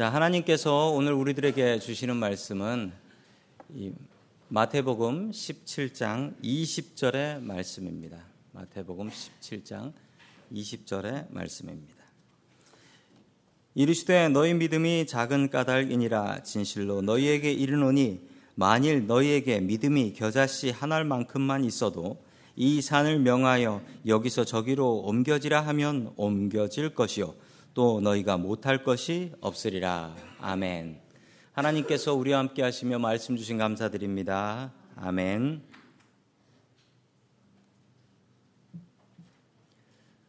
자, 0.00 0.08
하나님께서 0.08 0.88
오늘 0.92 1.12
우리들에게 1.12 1.78
주시는 1.78 2.16
말씀은 2.16 2.90
마태복음 4.48 5.30
17장 5.30 6.40
20절의 6.42 7.42
말씀입니다. 7.42 8.16
마태복음 8.52 9.10
17장 9.10 9.92
20절의 10.54 11.26
말씀입니다. 11.28 11.96
이르시되 13.74 14.30
너희 14.30 14.54
믿음이 14.54 15.06
작은 15.06 15.50
까닭이니라 15.50 16.44
진실로 16.44 17.02
너희에게 17.02 17.52
이르노니 17.52 18.26
만일 18.54 19.06
너희에게 19.06 19.60
믿음이 19.60 20.14
겨자씨 20.14 20.70
한 20.70 20.92
알만큼만 20.92 21.66
있어도 21.66 22.24
이 22.56 22.80
산을 22.80 23.18
명하여 23.18 23.82
여기서 24.06 24.46
저기로 24.46 25.00
옮겨지라 25.00 25.60
하면 25.60 26.14
옮겨질 26.16 26.94
것이요 26.94 27.34
또 27.74 28.00
너희가 28.00 28.36
못할 28.36 28.82
것이 28.82 29.32
없으리라 29.40 30.16
아멘. 30.40 31.00
하나님께서 31.52 32.14
우리와 32.14 32.38
함께 32.38 32.62
하시며 32.62 32.98
말씀 32.98 33.36
주신 33.36 33.58
감사드립니다. 33.58 34.72
아멘. 34.96 35.62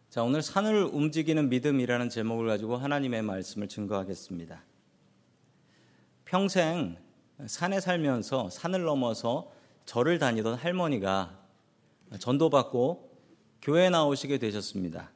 자, 0.09 0.23
오늘 0.23 0.41
산을 0.41 0.84
움직이는 0.84 1.48
믿음이라는 1.50 2.09
제목을 2.09 2.48
가지고 2.48 2.76
하나님의 2.76 3.22
말씀을 3.22 3.70
증거하겠습니다. 3.70 4.62
평생 6.26 6.98
산에 7.45 7.80
살면서 7.80 8.50
산을 8.50 8.84
넘어서 8.84 9.52
절을 9.86 10.20
다니던 10.20 10.55
할머니가 10.55 11.39
전도받고 12.20 13.09
교회에 13.62 13.89
나오시게 13.89 14.38
되셨습니다. 14.38 15.12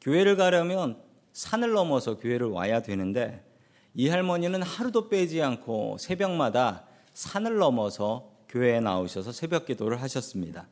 교회를 0.00 0.36
가려면 0.36 1.07
산을 1.38 1.70
넘어서 1.70 2.16
교회를 2.16 2.48
와야 2.48 2.82
되는데 2.82 3.44
이 3.94 4.08
할머니는 4.08 4.60
하루도 4.60 5.08
빼지 5.08 5.40
않고 5.40 5.96
새벽마다 6.00 6.84
산을 7.14 7.58
넘어서 7.58 8.32
교회에 8.48 8.80
나오셔서 8.80 9.30
새벽 9.30 9.64
기도를 9.66 10.02
하셨습니다. 10.02 10.66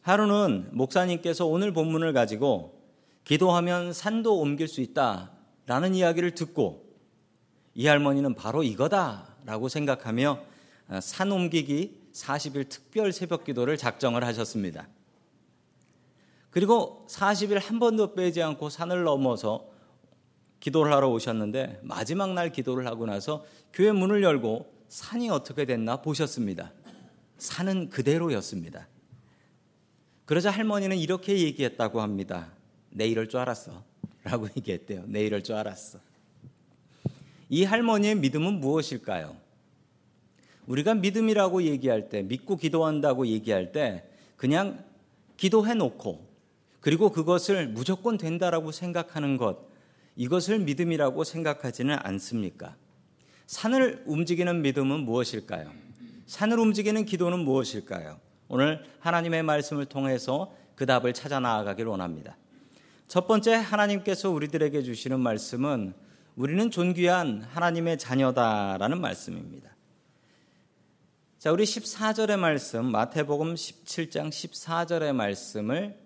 하루는 0.00 0.70
목사님께서 0.72 1.44
오늘 1.44 1.74
본문을 1.74 2.14
가지고 2.14 2.80
기도하면 3.24 3.92
산도 3.92 4.40
옮길 4.40 4.66
수 4.66 4.80
있다 4.80 5.32
라는 5.66 5.94
이야기를 5.94 6.34
듣고 6.34 6.86
이 7.74 7.86
할머니는 7.86 8.36
바로 8.36 8.62
이거다 8.62 9.36
라고 9.44 9.68
생각하며 9.68 10.40
산 11.02 11.32
옮기기 11.32 12.12
40일 12.14 12.70
특별 12.70 13.12
새벽 13.12 13.44
기도를 13.44 13.76
작정을 13.76 14.24
하셨습니다. 14.24 14.88
그리고 16.50 17.06
40일 17.08 17.60
한 17.60 17.78
번도 17.78 18.14
빼지 18.14 18.42
않고 18.42 18.70
산을 18.70 19.04
넘어서 19.04 19.68
기도를 20.58 20.92
하러 20.92 21.08
오셨는데 21.08 21.80
마지막 21.82 22.34
날 22.34 22.50
기도를 22.50 22.86
하고 22.86 23.06
나서 23.06 23.44
교회 23.72 23.92
문을 23.92 24.22
열고 24.22 24.70
산이 24.88 25.30
어떻게 25.30 25.64
됐나 25.64 26.02
보셨습니다. 26.02 26.72
산은 27.38 27.88
그대로였습니다. 27.88 28.88
그러자 30.26 30.50
할머니는 30.50 30.98
이렇게 30.98 31.38
얘기했다고 31.38 32.00
합니다. 32.00 32.52
내 32.90 33.06
이럴 33.06 33.28
줄 33.28 33.40
알았어. 33.40 33.82
라고 34.22 34.48
얘기했대요. 34.56 35.04
내 35.06 35.24
이럴 35.24 35.42
줄 35.42 35.54
알았어. 35.56 35.98
이 37.48 37.64
할머니의 37.64 38.16
믿음은 38.16 38.60
무엇일까요? 38.60 39.36
우리가 40.66 40.94
믿음이라고 40.94 41.64
얘기할 41.64 42.08
때, 42.08 42.22
믿고 42.22 42.56
기도한다고 42.56 43.26
얘기할 43.26 43.72
때, 43.72 44.08
그냥 44.36 44.84
기도해 45.36 45.74
놓고, 45.74 46.29
그리고 46.80 47.10
그것을 47.10 47.68
무조건 47.68 48.16
된다라고 48.16 48.72
생각하는 48.72 49.36
것, 49.36 49.68
이것을 50.16 50.60
믿음이라고 50.60 51.24
생각하지는 51.24 51.96
않습니까? 52.02 52.76
산을 53.46 54.04
움직이는 54.06 54.62
믿음은 54.62 55.00
무엇일까요? 55.00 55.72
산을 56.26 56.58
움직이는 56.58 57.04
기도는 57.04 57.40
무엇일까요? 57.40 58.18
오늘 58.48 58.84
하나님의 59.00 59.42
말씀을 59.42 59.86
통해서 59.86 60.54
그 60.74 60.86
답을 60.86 61.12
찾아 61.12 61.40
나아가길 61.40 61.86
원합니다. 61.86 62.36
첫 63.08 63.26
번째 63.26 63.54
하나님께서 63.54 64.30
우리들에게 64.30 64.82
주시는 64.82 65.20
말씀은 65.20 65.94
우리는 66.36 66.70
존귀한 66.70 67.42
하나님의 67.42 67.98
자녀다라는 67.98 69.00
말씀입니다. 69.00 69.74
자, 71.38 71.50
우리 71.50 71.64
14절의 71.64 72.38
말씀, 72.38 72.86
마태복음 72.86 73.54
17장 73.54 74.28
14절의 74.28 75.12
말씀을 75.12 75.98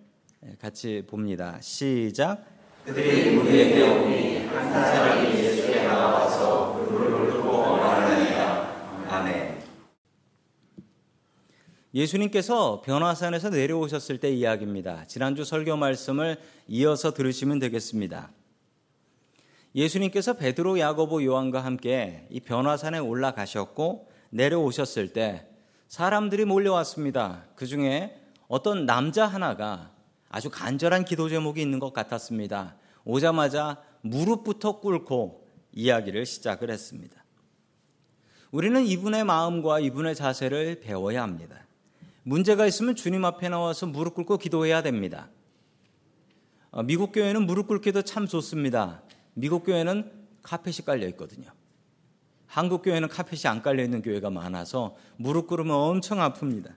같이 0.60 1.02
봅니다. 1.06 1.58
시작. 1.60 2.44
그들이 2.84 3.36
우리에게 3.36 3.82
오니 3.82 4.46
한 4.46 4.70
사람이 4.70 5.38
예수께 5.38 5.84
나와서 5.84 6.74
무릎을 6.74 7.30
꿇고 7.30 7.76
말하니라. 7.76 9.06
아멘. 9.08 9.62
예수님께서 11.94 12.82
변화산에서 12.84 13.50
내려오셨을 13.50 14.18
때 14.18 14.30
이야기입니다. 14.30 15.06
지난주 15.06 15.44
설교 15.44 15.76
말씀을 15.76 16.36
이어서 16.68 17.14
들으시면 17.14 17.58
되겠습니다. 17.58 18.30
예수님께서 19.74 20.34
베드로, 20.34 20.78
야고보, 20.78 21.24
요한과 21.24 21.64
함께 21.64 22.26
이 22.30 22.40
변화산에 22.40 22.98
올라가셨고 22.98 24.08
내려오셨을 24.30 25.12
때 25.12 25.46
사람들이 25.88 26.44
몰려왔습니다. 26.44 27.44
그 27.54 27.66
중에 27.66 28.20
어떤 28.48 28.86
남자 28.86 29.26
하나가 29.26 29.93
아주 30.34 30.50
간절한 30.50 31.04
기도 31.04 31.28
제목이 31.28 31.62
있는 31.62 31.78
것 31.78 31.92
같았습니다. 31.92 32.74
오자마자 33.04 33.80
무릎부터 34.00 34.80
꿇고 34.80 35.46
이야기를 35.70 36.26
시작을 36.26 36.72
했습니다. 36.72 37.24
우리는 38.50 38.84
이분의 38.84 39.22
마음과 39.22 39.78
이분의 39.78 40.16
자세를 40.16 40.80
배워야 40.80 41.22
합니다. 41.22 41.64
문제가 42.24 42.66
있으면 42.66 42.96
주님 42.96 43.24
앞에 43.24 43.48
나와서 43.48 43.86
무릎 43.86 44.14
꿇고 44.14 44.38
기도해야 44.38 44.82
됩니다. 44.82 45.28
어, 46.72 46.82
미국 46.82 47.12
교회는 47.12 47.46
무릎 47.46 47.68
꿇기도 47.68 48.02
참 48.02 48.26
좋습니다. 48.26 49.02
미국 49.34 49.64
교회는 49.64 50.10
카펫이 50.42 50.78
깔려 50.84 51.06
있거든요. 51.10 51.48
한국 52.48 52.82
교회는 52.82 53.06
카펫이 53.06 53.42
안 53.46 53.62
깔려 53.62 53.84
있는 53.84 54.02
교회가 54.02 54.30
많아서 54.30 54.96
무릎 55.16 55.46
꿇으면 55.46 55.76
엄청 55.76 56.18
아픕니다. 56.18 56.74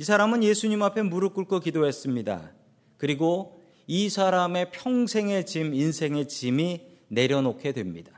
이 0.00 0.02
사람은 0.02 0.42
예수님 0.42 0.82
앞에 0.82 1.02
무릎 1.02 1.34
꿇고 1.34 1.60
기도했습니다. 1.60 2.54
그리고 2.96 3.60
이 3.86 4.08
사람의 4.08 4.70
평생의 4.70 5.44
짐, 5.44 5.74
인생의 5.74 6.26
짐이 6.26 6.80
내려놓게 7.08 7.72
됩니다. 7.72 8.10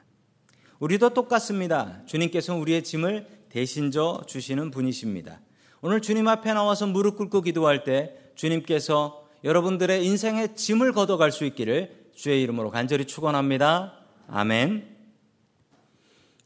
우리도 0.79 1.13
똑같습니다. 1.13 2.03
주님께서 2.07 2.55
우리의 2.55 2.85
짐을 2.85 3.27
대신 3.49 3.91
져 3.91 4.23
주시는 4.29 4.71
분이십니다. 4.71 5.41
오늘 5.81 6.01
주님 6.01 6.29
앞에 6.29 6.53
나와서 6.53 6.87
무릎 6.87 7.17
꿇고 7.17 7.41
기도할 7.41 7.83
때 7.83 8.17
주님께서 8.37 9.27
여러분들의 9.43 10.07
인생의 10.07 10.55
짐을 10.55 10.93
걷어갈 10.93 11.33
수 11.33 11.45
있기를 11.45 12.11
주의 12.15 12.41
이름으로 12.43 12.71
간절히 12.71 13.07
축원합니다. 13.07 13.99
아멘. 14.29 14.87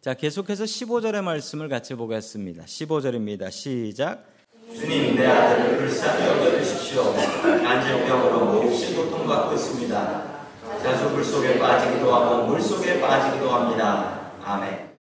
자, 0.01 0.15
계속해서 0.15 0.65
15절의 0.65 1.23
말씀을 1.23 1.69
같이 1.69 1.95
보겠습니다. 1.95 2.65
15절입니다. 2.65 3.51
시작. 3.51 4.35
주님 4.75 5.15
내 5.15 5.27
아들을 5.27 5.78
불쌍히 5.78 6.27
여겨주십시오. 6.27 7.15
간질병으로 7.15 8.62
몹시 8.62 8.97
고통받고 8.97 9.54
있습니다. 9.54 10.37
자주 10.82 11.09
물 11.10 11.25
속에 11.25 11.59
빠지기도 11.59 12.12
하고 12.12 12.47
물 12.47 12.60
속에 12.60 13.00
빠지기도 13.00 13.49
합니다. 13.49 14.32
아멘. 14.43 14.97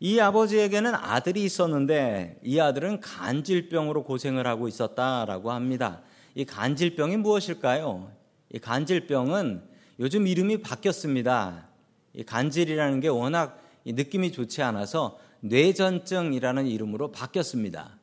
이 0.00 0.20
아버지에게는 0.20 0.94
아들이 0.94 1.42
있었는데 1.44 2.38
이 2.42 2.60
아들은 2.60 3.00
간질병으로 3.00 4.04
고생을 4.04 4.46
하고 4.46 4.68
있었다라고 4.68 5.50
합니다. 5.50 6.02
이 6.34 6.44
간질병이 6.44 7.16
무엇일까요? 7.16 8.10
이 8.52 8.58
간질병은 8.58 9.62
요즘 10.00 10.26
이름이 10.26 10.58
바뀌었습니다. 10.58 11.66
이 12.12 12.24
간질이라는 12.24 13.00
게 13.00 13.08
워낙 13.08 13.62
느낌이 13.86 14.32
좋지 14.32 14.62
않아서 14.62 15.18
뇌전증이라는 15.44 16.66
이름으로 16.66 17.12
바뀌었습니다. 17.12 17.98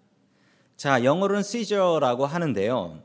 자, 0.78 1.04
영어로는 1.04 1.40
seizure라고 1.40 2.28
하는데요. 2.28 3.02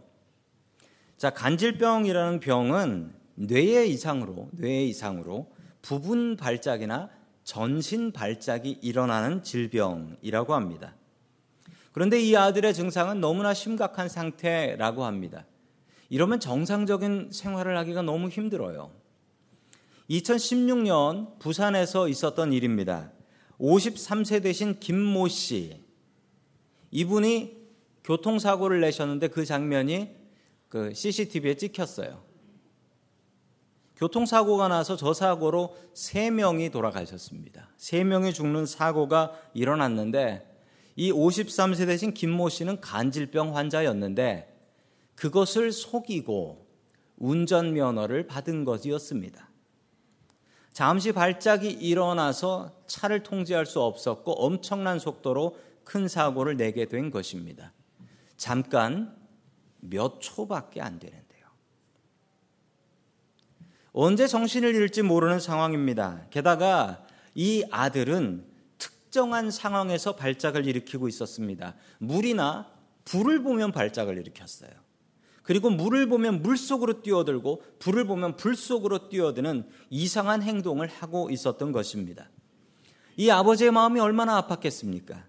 자, 1.16 1.30
간질병이라는 1.30 2.40
병은 2.40 3.14
뇌의 3.36 3.90
이상으로, 3.90 4.50
뇌의 4.52 4.90
이상으로 4.90 5.50
부분 5.80 6.36
발작이나 6.36 7.08
전신 7.44 8.12
발작이 8.12 8.78
일어나는 8.82 9.42
질병이라고 9.42 10.54
합니다. 10.54 10.94
그런데 11.92 12.20
이 12.20 12.36
아들의 12.36 12.74
증상은 12.74 13.20
너무나 13.20 13.54
심각한 13.54 14.10
상태라고 14.10 15.04
합니다. 15.04 15.46
이러면 16.10 16.40
정상적인 16.40 17.30
생활을 17.32 17.78
하기가 17.78 18.02
너무 18.02 18.28
힘들어요. 18.28 18.90
2016년 20.10 21.38
부산에서 21.38 22.08
있었던 22.08 22.52
일입니다. 22.52 23.10
53세 23.60 24.42
되신 24.42 24.80
김모 24.80 25.28
씨. 25.28 25.82
이분이 26.90 27.56
교통사고를 28.04 28.80
내셨는데 28.80 29.28
그 29.28 29.44
장면이 29.44 30.10
그 30.68 30.94
CCTV에 30.94 31.54
찍혔어요. 31.54 32.24
교통사고가 33.96 34.68
나서 34.68 34.96
저 34.96 35.14
사고로 35.14 35.74
3명이 35.94 36.70
돌아가셨습니다. 36.70 37.70
3명이 37.78 38.34
죽는 38.34 38.66
사고가 38.66 39.32
일어났는데 39.54 40.54
이 40.96 41.12
53세 41.12 41.86
되신 41.86 42.12
김모 42.12 42.48
씨는 42.48 42.80
간질병 42.80 43.56
환자였는데 43.56 44.54
그것을 45.14 45.72
속이고 45.72 46.66
운전면허를 47.16 48.26
받은 48.26 48.64
것이었습니다. 48.64 49.45
잠시 50.76 51.10
발작이 51.12 51.70
일어나서 51.70 52.82
차를 52.86 53.22
통제할 53.22 53.64
수 53.64 53.80
없었고 53.80 54.32
엄청난 54.32 54.98
속도로 54.98 55.56
큰 55.84 56.06
사고를 56.06 56.58
내게 56.58 56.84
된 56.84 57.10
것입니다. 57.10 57.72
잠깐 58.36 59.16
몇 59.80 60.20
초밖에 60.20 60.82
안 60.82 60.98
되는데요. 60.98 61.46
언제 63.92 64.26
정신을 64.26 64.74
잃을지 64.74 65.00
모르는 65.00 65.40
상황입니다. 65.40 66.26
게다가 66.28 67.06
이 67.34 67.64
아들은 67.70 68.46
특정한 68.76 69.50
상황에서 69.50 70.14
발작을 70.14 70.66
일으키고 70.66 71.08
있었습니다. 71.08 71.74
물이나 72.00 72.70
불을 73.06 73.42
보면 73.42 73.72
발작을 73.72 74.18
일으켰어요. 74.18 74.85
그리고 75.46 75.70
물을 75.70 76.08
보면 76.08 76.42
물 76.42 76.56
속으로 76.56 77.02
뛰어들고 77.02 77.62
불을 77.78 78.04
보면 78.04 78.36
불 78.36 78.56
속으로 78.56 79.08
뛰어드는 79.08 79.68
이상한 79.90 80.42
행동을 80.42 80.88
하고 80.88 81.30
있었던 81.30 81.70
것입니다. 81.70 82.28
이 83.16 83.30
아버지의 83.30 83.70
마음이 83.70 84.00
얼마나 84.00 84.42
아팠겠습니까? 84.42 85.22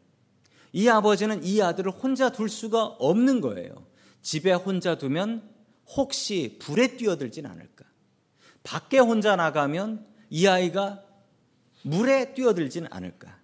이 0.73 0.89
아버지는 0.89 1.43
이 1.43 1.61
아들을 1.61 1.91
혼자 1.91 2.31
둘 2.31 2.49
수가 2.49 2.83
없는 2.83 3.41
거예요. 3.41 3.85
집에 4.23 4.53
혼자 4.53 4.97
두면 4.97 5.47
혹시 5.95 6.57
불에 6.59 6.97
뛰어들진 6.97 7.45
않을까? 7.45 7.85
밖에 8.63 8.97
혼자 8.97 9.35
나가면 9.35 10.03
이 10.31 10.47
아이가 10.47 11.03
물에 11.83 12.33
뛰어들진 12.33 12.87
않을까? 12.89 13.37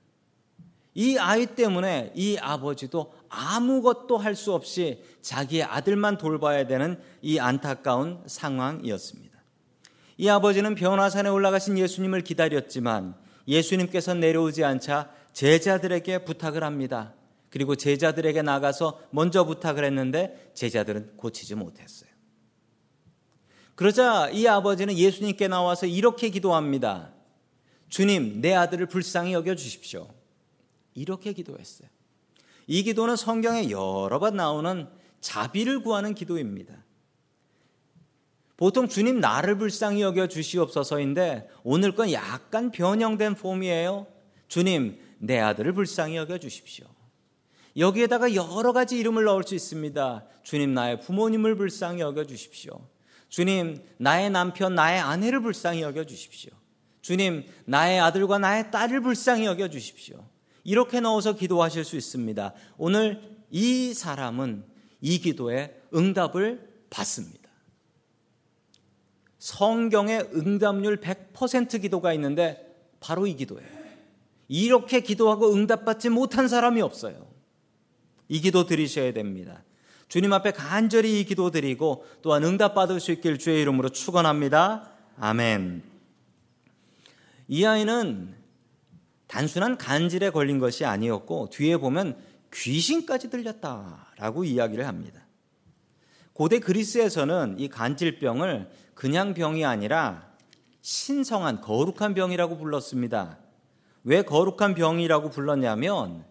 이 0.96 1.18
아이 1.18 1.46
때문에 1.48 2.12
이 2.16 2.38
아버지도 2.38 3.14
아무것도 3.30 4.18
할 4.18 4.36
수 4.36 4.54
없이 4.54 5.04
자기의 5.22 5.64
아들만 5.64 6.18
돌봐야 6.18 6.68
되는 6.68 7.00
이 7.22 7.40
안타까운 7.40 8.22
상황이었습니다. 8.26 9.34
이 10.18 10.30
아버지는 10.30 10.76
변화산에 10.76 11.30
올라가신 11.30 11.78
예수님을 11.78 12.22
기다렸지만 12.22 13.16
예수님께서 13.48 14.14
내려오지 14.14 14.64
않자 14.64 15.12
제자들에게 15.34 16.26
부탁을 16.26 16.64
합니다. 16.64 17.14
그리고 17.50 17.76
제자들에게 17.76 18.42
나가서 18.42 19.00
먼저 19.12 19.46
부탁을 19.46 19.84
했는데 19.86 20.52
제자들은 20.54 21.18
고치지 21.18 21.56
못했어요. 21.56 22.10
그러자 23.76 24.30
이 24.30 24.48
아버지는 24.48 24.96
예수님께 24.96 25.48
나와서 25.48 25.86
이렇게 25.88 26.30
기도합니다. 26.30 27.12
주님, 27.90 28.42
내 28.42 28.54
아들을 28.54 28.86
불쌍히 28.88 29.34
여겨 29.34 29.56
주십시오. 29.56 30.08
이렇게 30.94 31.34
기도했어요. 31.34 31.90
이 32.68 32.84
기도는 32.84 33.16
성경에 33.16 33.70
여러 33.70 34.20
번 34.20 34.36
나오는 34.36 34.88
자비를 35.22 35.82
구하는 35.82 36.14
기도입니다. 36.14 36.84
보통 38.58 38.88
주님 38.88 39.20
나를 39.20 39.58
불쌍히 39.58 40.02
여겨 40.02 40.28
주시옵소서인데 40.28 41.50
오늘 41.64 41.96
건 41.96 42.12
약간 42.12 42.72
변형된 42.72 43.36
폼이에요. 43.36 44.08
주님 44.48 45.00
내 45.20 45.40
아들을 45.40 45.74
불쌍히 45.74 46.16
여겨 46.18 46.38
주십시오. 46.38 46.86
여기에다가 47.76 48.36
여러 48.36 48.72
가지 48.72 48.98
이름을 49.00 49.24
넣을 49.24 49.44
수 49.44 49.56
있습니다. 49.56 50.26
주님 50.44 50.74
나의 50.74 51.00
부모님을 51.02 51.56
불쌍히 51.56 52.02
여겨 52.02 52.26
주십시오. 52.26 52.88
주님 53.30 53.84
나의 53.98 54.30
남편 54.30 54.76
나의 54.76 55.00
아내를 55.00 55.42
불쌍히 55.42 55.82
여겨 55.82 56.04
주십시오. 56.04 56.52
주님 57.02 57.46
나의 57.66 58.00
아들과 58.00 58.38
나의 58.38 58.70
딸을 58.70 59.02
불쌍히 59.02 59.46
여겨 59.46 59.70
주십시오. 59.70 60.24
이렇게 60.64 61.00
넣어서 61.00 61.34
기도하실 61.36 61.84
수 61.84 61.96
있습니다. 61.98 62.54
오늘 62.78 63.22
이 63.50 63.94
사람은 63.94 64.64
이 65.02 65.20
기도에 65.20 65.82
응답을 65.94 66.70
받습니다. 66.90 67.50
성경에 69.38 70.20
응답률 70.34 71.02
100% 71.02 71.82
기도가 71.82 72.14
있는데 72.14 72.74
바로 73.00 73.28
이 73.28 73.36
기도예요. 73.36 73.68
이렇게 74.48 75.02
기도하고 75.02 75.54
응답받지 75.54 76.10
못한 76.10 76.48
사람이 76.48 76.82
없어요. 76.82 77.28
이 78.30 78.40
기도 78.40 78.66
드리셔야 78.66 79.12
됩니다. 79.12 79.64
주님 80.08 80.32
앞에 80.32 80.52
간절히 80.52 81.20
이 81.20 81.26
기도 81.26 81.52
드리고 81.52 82.06
또한 82.22 82.44
응답받을 82.44 83.00
수 83.00 83.12
있길 83.12 83.38
주의 83.38 83.62
이름으로 83.62 83.90
축원합니다. 83.90 84.92
아멘. 85.18 85.84
이 87.48 87.66
아이는 87.66 88.43
단순한 89.34 89.80
간질에 89.80 90.30
걸린 90.30 90.60
것이 90.60 90.86
아니었고 90.86 91.50
뒤에 91.50 91.78
보면 91.78 92.16
귀신까지 92.54 93.32
들렸다라고 93.32 94.44
이야기를 94.44 94.86
합니다. 94.86 95.26
고대 96.34 96.60
그리스에서는 96.60 97.56
이 97.58 97.68
간질병을 97.68 98.70
그냥 98.94 99.34
병이 99.34 99.66
아니라 99.66 100.32
신성한 100.82 101.62
거룩한 101.62 102.14
병이라고 102.14 102.60
불렀습니다. 102.60 103.40
왜 104.04 104.22
거룩한 104.22 104.76
병이라고 104.76 105.32
불렀냐면 105.32 106.26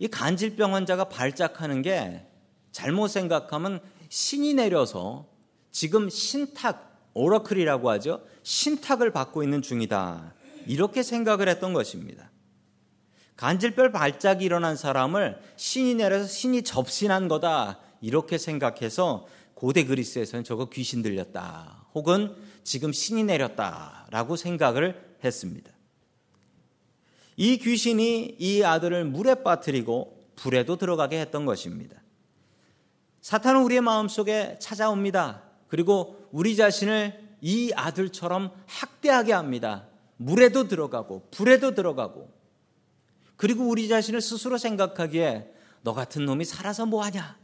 이 0.00 0.08
간질병 0.08 0.74
환자가 0.74 1.04
발작하는 1.04 1.82
게 1.82 2.26
잘못 2.72 3.06
생각하면 3.06 3.80
신이 4.08 4.54
내려서 4.54 5.28
지금 5.70 6.10
신탁, 6.10 7.08
오러클이라고 7.14 7.88
하죠. 7.90 8.22
신탁을 8.42 9.12
받고 9.12 9.44
있는 9.44 9.62
중이다. 9.62 10.34
이렇게 10.68 11.02
생각을 11.02 11.48
했던 11.48 11.72
것입니다. 11.72 12.30
간질별 13.36 13.90
발작이 13.90 14.44
일어난 14.44 14.76
사람을 14.76 15.40
신이 15.56 15.94
내려서 15.94 16.28
신이 16.28 16.62
접신한 16.62 17.28
거다. 17.28 17.78
이렇게 18.00 18.36
생각해서 18.36 19.26
고대 19.54 19.84
그리스에서는 19.84 20.44
저거 20.44 20.68
귀신 20.68 21.02
들렸다. 21.02 21.86
혹은 21.94 22.36
지금 22.64 22.92
신이 22.92 23.24
내렸다. 23.24 24.06
라고 24.10 24.36
생각을 24.36 25.16
했습니다. 25.24 25.72
이 27.36 27.56
귀신이 27.58 28.36
이 28.38 28.62
아들을 28.62 29.04
물에 29.04 29.36
빠뜨리고 29.42 30.18
불에도 30.36 30.76
들어가게 30.76 31.20
했던 31.20 31.46
것입니다. 31.46 32.02
사탄은 33.22 33.62
우리의 33.62 33.80
마음속에 33.80 34.58
찾아옵니다. 34.60 35.42
그리고 35.68 36.28
우리 36.30 36.56
자신을 36.56 37.28
이 37.40 37.72
아들처럼 37.74 38.52
학대하게 38.66 39.32
합니다. 39.32 39.86
물에도 40.18 40.68
들어가고 40.68 41.28
불에도 41.30 41.74
들어가고 41.74 42.30
그리고 43.36 43.68
우리 43.68 43.88
자신을 43.88 44.20
스스로 44.20 44.58
생각하기에 44.58 45.54
너 45.82 45.94
같은 45.94 46.26
놈이 46.26 46.44
살아서 46.44 46.86
뭐하냐? 46.86 47.38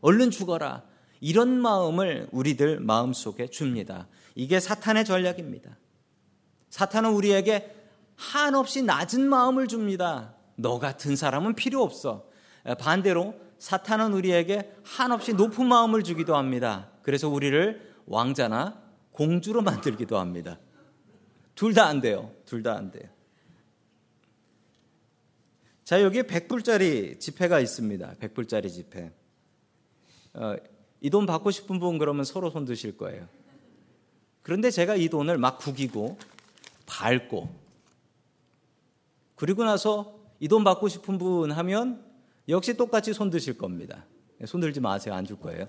얼른 0.00 0.30
죽어라. 0.30 0.82
이런 1.20 1.60
마음을 1.60 2.28
우리들 2.32 2.80
마음속에 2.80 3.48
줍니다. 3.48 4.08
이게 4.34 4.60
사탄의 4.60 5.04
전략입니다. 5.04 5.76
사탄은 6.70 7.10
우리에게 7.12 7.74
한없이 8.16 8.82
낮은 8.82 9.28
마음을 9.28 9.68
줍니다. 9.68 10.34
너 10.56 10.78
같은 10.78 11.16
사람은 11.16 11.54
필요 11.54 11.82
없어. 11.82 12.26
반대로 12.80 13.34
사탄은 13.58 14.14
우리에게 14.14 14.74
한없이 14.84 15.34
높은 15.34 15.66
마음을 15.66 16.02
주기도 16.02 16.34
합니다. 16.34 16.88
그래서 17.02 17.28
우리를 17.28 17.94
왕자나 18.06 18.82
공주로 19.12 19.62
만들기도 19.62 20.18
합니다. 20.18 20.58
둘 21.56 21.74
다 21.74 21.86
안 21.88 22.00
돼요. 22.00 22.30
둘 22.44 22.62
다 22.62 22.76
안 22.76 22.90
돼요. 22.92 23.08
자, 25.84 26.02
여기 26.02 26.22
100불짜리 26.22 27.18
지폐가 27.20 27.60
있습니다. 27.60 28.14
100불짜리 28.20 28.70
지폐. 28.72 29.10
어, 30.34 30.56
이돈 31.00 31.26
받고 31.26 31.50
싶은 31.50 31.78
분 31.78 31.98
그러면 31.98 32.24
서로 32.24 32.50
손 32.50 32.64
드실 32.64 32.96
거예요. 32.96 33.28
그런데 34.42 34.70
제가 34.70 34.96
이 34.96 35.08
돈을 35.08 35.38
막 35.38 35.58
구기고 35.58 36.18
밟고 36.86 37.48
그리고 39.36 39.64
나서 39.64 40.14
이 40.40 40.48
돈 40.48 40.64
받고 40.64 40.88
싶은 40.88 41.18
분 41.18 41.50
하면 41.52 42.04
역시 42.48 42.76
똑같이 42.76 43.12
손 43.14 43.30
드실 43.30 43.56
겁니다. 43.56 44.04
손 44.46 44.60
들지 44.60 44.80
마세요. 44.80 45.14
안 45.14 45.24
줄 45.24 45.38
거예요. 45.40 45.66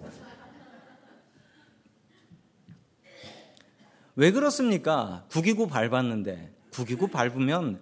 왜 4.18 4.32
그렇습니까? 4.32 5.26
구기고 5.30 5.68
밟았는데 5.68 6.52
구기고 6.72 7.08
밟으면 7.08 7.80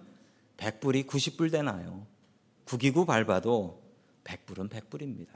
100불이 0.58 1.06
90불 1.06 1.50
되나요? 1.50 2.06
구기고 2.66 3.06
밟아도 3.06 3.82
100불은 4.22 4.68
100불입니다. 4.68 5.28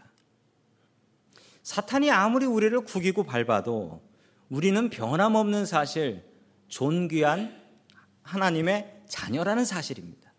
사탄이 1.63 2.11
아무리 2.11 2.45
우리를 2.45 2.79
구기고 2.83 3.25
밟아도 3.25 4.03
우리는 4.51 4.91
변함없는 4.91 5.65
사실, 5.65 6.23
존귀한 6.69 7.59
하나님의 8.23 9.05
자녀라는 9.09 9.65
사실입니다. 9.65 10.35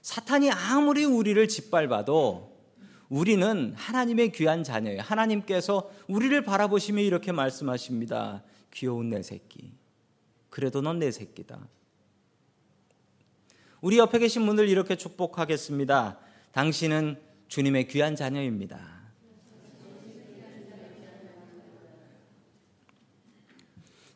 사탄이 0.00 0.52
아무리 0.52 1.04
우리를 1.04 1.48
짓밟아도 1.48 2.56
우리는 3.08 3.74
하나님의 3.76 4.30
귀한 4.30 4.62
자녀예요. 4.62 5.02
하나님께서 5.02 5.90
우리를 6.06 6.40
바라보시며 6.44 7.02
이렇게 7.02 7.32
말씀하십니다. 7.32 8.44
귀여운 8.76 9.08
내 9.08 9.22
새끼. 9.22 9.72
그래도 10.50 10.82
넌 10.82 10.98
내 10.98 11.10
새끼다. 11.10 11.66
우리 13.80 13.98
옆에 13.98 14.18
계신 14.18 14.44
분들 14.44 14.68
이렇게 14.68 14.96
축복하겠습니다. 14.96 16.18
당신은 16.52 17.18
주님의 17.48 17.88
귀한 17.88 18.16
자녀입니다. 18.16 18.96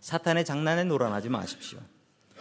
사탄의 0.01 0.45
장난에 0.45 0.85
놀아나지 0.85 1.29
마십시오. 1.29 1.79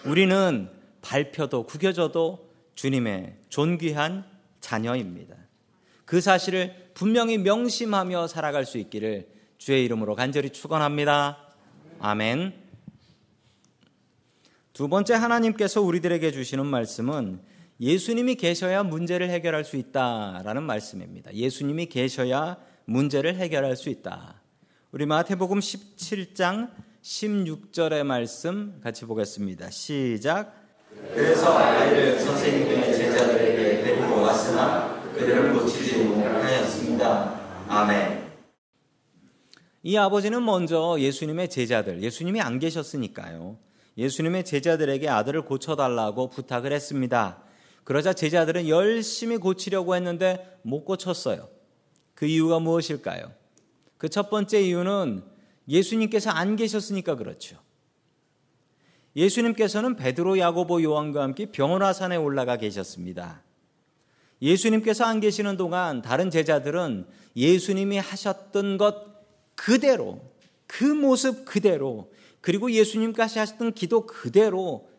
우리는 0.05 0.69
밟혀도 1.01 1.67
구겨져도 1.67 2.49
주님의 2.75 3.37
존귀한 3.49 4.25
자녀입니다. 4.59 5.35
그 6.05 6.19
사실을 6.19 6.91
분명히 6.93 7.37
명심하며 7.37 8.27
살아갈 8.27 8.65
수 8.65 8.77
있기를 8.77 9.29
주의 9.57 9.85
이름으로 9.85 10.15
간절히 10.15 10.49
축원합니다. 10.49 11.48
아멘. 11.99 12.53
두 14.73 14.87
번째 14.87 15.15
하나님께서 15.15 15.81
우리들에게 15.81 16.31
주시는 16.31 16.65
말씀은 16.65 17.41
예수님이 17.81 18.35
계셔야 18.35 18.83
문제를 18.83 19.29
해결할 19.29 19.65
수 19.65 19.75
있다라는 19.75 20.63
말씀입니다. 20.63 21.33
예수님이 21.33 21.87
계셔야 21.87 22.57
문제를 22.85 23.35
해결할 23.35 23.75
수 23.75 23.89
있다. 23.89 24.41
우리 24.91 25.05
마태복음 25.05 25.59
17장 25.59 26.71
16절의 27.01 28.03
말씀 28.03 28.79
같이 28.81 29.05
보겠습니다. 29.05 29.69
시작. 29.69 30.53
그래서 31.13 31.57
아이를 31.57 32.19
선생님의 32.19 32.95
제자들에게 32.95 33.83
데리고 33.83 34.21
왔으나 34.21 35.01
그들을 35.13 35.53
고치지 35.53 36.03
못하였습니다. 36.03 37.39
아멘. 37.67 38.28
이 39.83 39.95
아버지는 39.97 40.43
먼저 40.43 40.97
예수님의 40.99 41.49
제자들, 41.49 42.03
예수님이 42.03 42.41
안 42.41 42.59
계셨으니까요. 42.59 43.57
예수님의 43.97 44.45
제자들에게 44.45 45.07
아들을 45.09 45.43
고쳐달라고 45.43 46.29
부탁을 46.29 46.71
했습니다. 46.71 47.43
그러자 47.83 48.13
제자들은 48.13 48.67
열심히 48.67 49.37
고치려고 49.37 49.95
했는데 49.95 50.59
못 50.63 50.85
고쳤어요. 50.85 51.49
그 52.13 52.25
이유가 52.25 52.59
무엇일까요? 52.59 53.31
그 53.97 54.07
첫 54.09 54.29
번째 54.29 54.61
이유는 54.61 55.23
예수님께서 55.67 56.31
안 56.31 56.55
계셨으니까 56.55 57.15
그렇죠. 57.15 57.57
예수님께서는 59.15 59.95
베드로, 59.95 60.39
야고보, 60.39 60.81
요한과 60.83 61.21
함께 61.21 61.47
병원화산에 61.47 62.15
올라가 62.15 62.57
계셨습니다. 62.57 63.43
예수님께서 64.41 65.03
안 65.03 65.19
계시는 65.19 65.57
동안 65.57 66.01
다른 66.01 66.29
제자들은 66.29 67.05
예수님이 67.35 67.97
하셨던 67.97 68.77
것 68.77 69.18
그대로, 69.59 70.21
그 70.67 70.85
모습 70.85 71.43
그대로, 71.43 72.13
그리고 72.39 72.71
예수님까지 72.71 73.39
하셨던 73.39 73.73
기도 73.73 74.05
그대로 74.05 74.89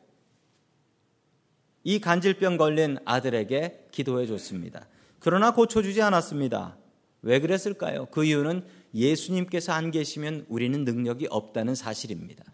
이 1.82 1.98
간질병 1.98 2.58
걸린 2.58 2.98
아들에게 3.06 3.88
기도해 3.90 4.26
줬습니다. 4.26 4.86
그러나 5.18 5.54
고쳐주지 5.54 6.02
않았습니다. 6.02 6.76
왜 7.22 7.40
그랬을까요? 7.40 8.06
그 8.10 8.26
이유는 8.26 8.66
예수님께서 8.94 9.72
안 9.72 9.90
계시면 9.90 10.44
우리는 10.50 10.84
능력이 10.84 11.28
없다는 11.30 11.74
사실입니다. 11.74 12.44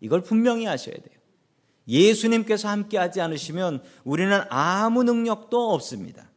이걸 0.00 0.22
분명히 0.22 0.68
아셔야 0.68 0.94
돼요. 0.94 1.18
예수님께서 1.88 2.68
함께 2.68 2.98
하지 2.98 3.20
않으시면 3.20 3.82
우리는 4.04 4.40
아무 4.48 5.02
능력도 5.02 5.72
없습니다. 5.72 6.30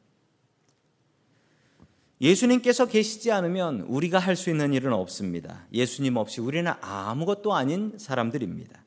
예수님께서 2.22 2.86
계시지 2.86 3.32
않으면 3.32 3.82
우리가 3.82 4.20
할 4.20 4.36
수 4.36 4.52
있는 4.52 4.74
일은 4.74 4.94
없습니다. 4.94 5.66
예수님 5.74 6.18
없이 6.18 6.40
우리는 6.40 6.72
아무것도 6.80 7.54
아닌 7.54 7.98
사람들입니다. 7.98 8.86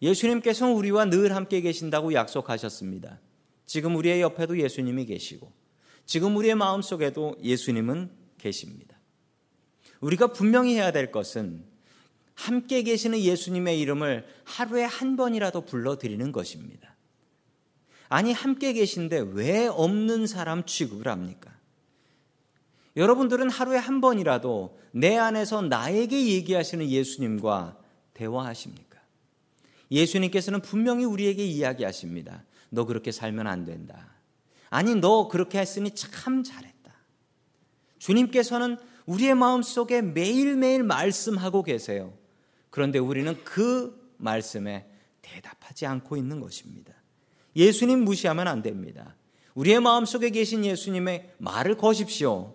예수님께서는 0.00 0.74
우리와 0.74 1.06
늘 1.06 1.34
함께 1.34 1.60
계신다고 1.60 2.12
약속하셨습니다. 2.12 3.20
지금 3.66 3.96
우리의 3.96 4.20
옆에도 4.20 4.58
예수님이 4.58 5.06
계시고, 5.06 5.50
지금 6.04 6.36
우리의 6.36 6.54
마음 6.54 6.82
속에도 6.82 7.36
예수님은 7.42 8.10
계십니다. 8.38 8.96
우리가 10.00 10.28
분명히 10.28 10.74
해야 10.74 10.92
될 10.92 11.10
것은 11.10 11.64
함께 12.34 12.82
계시는 12.82 13.18
예수님의 13.18 13.80
이름을 13.80 14.24
하루에 14.44 14.84
한 14.84 15.16
번이라도 15.16 15.62
불러드리는 15.62 16.30
것입니다. 16.30 16.94
아니, 18.08 18.32
함께 18.32 18.72
계신데 18.72 19.30
왜 19.32 19.66
없는 19.66 20.28
사람 20.28 20.64
취급을 20.64 21.08
합니까? 21.08 21.55
여러분들은 22.96 23.50
하루에 23.50 23.76
한 23.76 24.00
번이라도 24.00 24.78
내 24.92 25.16
안에서 25.16 25.62
나에게 25.62 26.28
얘기하시는 26.28 26.88
예수님과 26.88 27.78
대화하십니까? 28.14 28.98
예수님께서는 29.90 30.62
분명히 30.62 31.04
우리에게 31.04 31.44
이야기하십니다. 31.44 32.44
너 32.70 32.86
그렇게 32.86 33.12
살면 33.12 33.46
안 33.46 33.64
된다. 33.64 34.14
아니, 34.70 34.94
너 34.94 35.28
그렇게 35.28 35.58
했으니 35.58 35.90
참 35.92 36.42
잘했다. 36.42 36.92
주님께서는 37.98 38.78
우리의 39.04 39.34
마음 39.34 39.62
속에 39.62 40.02
매일매일 40.02 40.82
말씀하고 40.82 41.62
계세요. 41.62 42.14
그런데 42.70 42.98
우리는 42.98 43.36
그 43.44 44.14
말씀에 44.16 44.86
대답하지 45.22 45.86
않고 45.86 46.16
있는 46.16 46.40
것입니다. 46.40 46.92
예수님 47.54 48.04
무시하면 48.04 48.48
안 48.48 48.62
됩니다. 48.62 49.14
우리의 49.54 49.80
마음 49.80 50.04
속에 50.04 50.30
계신 50.30 50.64
예수님의 50.64 51.34
말을 51.38 51.76
거십시오. 51.76 52.54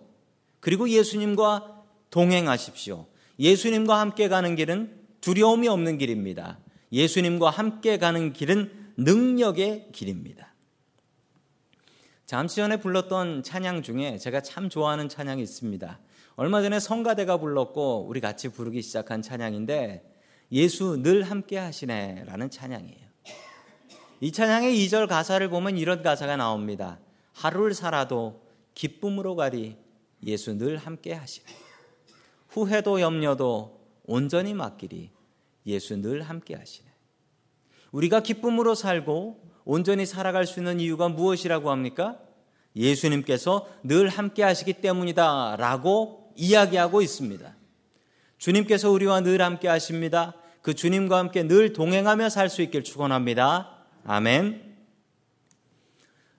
그리고 0.62 0.88
예수님과 0.88 1.82
동행하십시오. 2.10 3.06
예수님과 3.40 3.98
함께 3.98 4.28
가는 4.28 4.54
길은 4.54 4.96
두려움이 5.20 5.66
없는 5.66 5.98
길입니다. 5.98 6.60
예수님과 6.92 7.50
함께 7.50 7.98
가는 7.98 8.32
길은 8.32 8.92
능력의 8.96 9.88
길입니다. 9.90 10.54
잠시 12.26 12.56
전에 12.56 12.76
불렀던 12.76 13.42
찬양 13.42 13.82
중에 13.82 14.18
제가 14.18 14.40
참 14.40 14.68
좋아하는 14.68 15.08
찬양이 15.08 15.42
있습니다. 15.42 15.98
얼마 16.36 16.62
전에 16.62 16.78
성가대가 16.78 17.38
불렀고 17.38 18.06
우리 18.08 18.20
같이 18.20 18.48
부르기 18.48 18.82
시작한 18.82 19.20
찬양인데 19.20 20.08
예수 20.52 21.02
늘 21.02 21.24
함께 21.24 21.58
하시네 21.58 22.22
라는 22.26 22.50
찬양이에요. 22.50 23.08
이 24.20 24.30
찬양의 24.30 24.76
2절 24.86 25.08
가사를 25.08 25.48
보면 25.48 25.76
이런 25.76 26.04
가사가 26.04 26.36
나옵니다. 26.36 27.00
하루를 27.32 27.74
살아도 27.74 28.40
기쁨으로 28.74 29.34
가리 29.34 29.81
예수 30.24 30.56
늘 30.56 30.76
함께 30.76 31.12
하시네. 31.12 31.46
후회도 32.48 33.00
염려도 33.00 33.80
온전히 34.04 34.54
맡기리 34.54 35.10
예수 35.66 35.96
늘 35.96 36.22
함께 36.22 36.54
하시네. 36.54 36.88
우리가 37.92 38.20
기쁨으로 38.20 38.74
살고 38.74 39.42
온전히 39.64 40.06
살아갈 40.06 40.46
수 40.46 40.60
있는 40.60 40.80
이유가 40.80 41.08
무엇이라고 41.08 41.70
합니까? 41.70 42.18
예수님께서 42.74 43.68
늘 43.82 44.08
함께 44.08 44.42
하시기 44.42 44.74
때문이다 44.74 45.56
라고 45.56 46.32
이야기하고 46.36 47.02
있습니다. 47.02 47.56
주님께서 48.38 48.90
우리와 48.90 49.20
늘 49.20 49.42
함께 49.42 49.68
하십니다. 49.68 50.34
그 50.62 50.74
주님과 50.74 51.18
함께 51.18 51.42
늘 51.42 51.72
동행하며 51.72 52.28
살 52.28 52.48
수 52.48 52.62
있길 52.62 52.82
축원합니다. 52.82 53.84
아멘. 54.04 54.76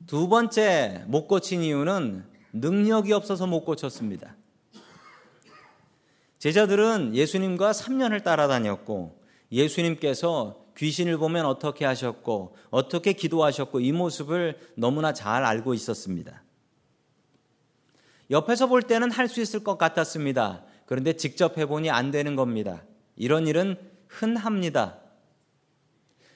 두 0.07 0.27
번째 0.27 1.05
못 1.07 1.27
고친 1.27 1.61
이유는 1.61 2.32
능력이 2.53 3.11
없어서 3.13 3.47
못 3.47 3.65
고쳤습니다. 3.65 4.35
제자들은 6.39 7.15
예수님과 7.15 7.71
3년을 7.71 8.23
따라다녔고 8.23 9.19
예수님께서 9.51 10.63
귀신을 10.77 11.17
보면 11.17 11.45
어떻게 11.45 11.85
하셨고 11.85 12.55
어떻게 12.69 13.13
기도하셨고 13.13 13.79
이 13.79 13.91
모습을 13.91 14.59
너무나 14.75 15.13
잘 15.13 15.43
알고 15.43 15.73
있었습니다. 15.73 16.43
옆에서 18.31 18.67
볼 18.67 18.81
때는 18.81 19.11
할 19.11 19.27
수 19.27 19.41
있을 19.41 19.63
것 19.63 19.77
같았습니다. 19.77 20.63
그런데 20.85 21.13
직접 21.13 21.57
해보니 21.57 21.89
안 21.89 22.11
되는 22.11 22.35
겁니다. 22.35 22.83
이런 23.15 23.47
일은 23.47 23.77
흔합니다. 24.07 24.99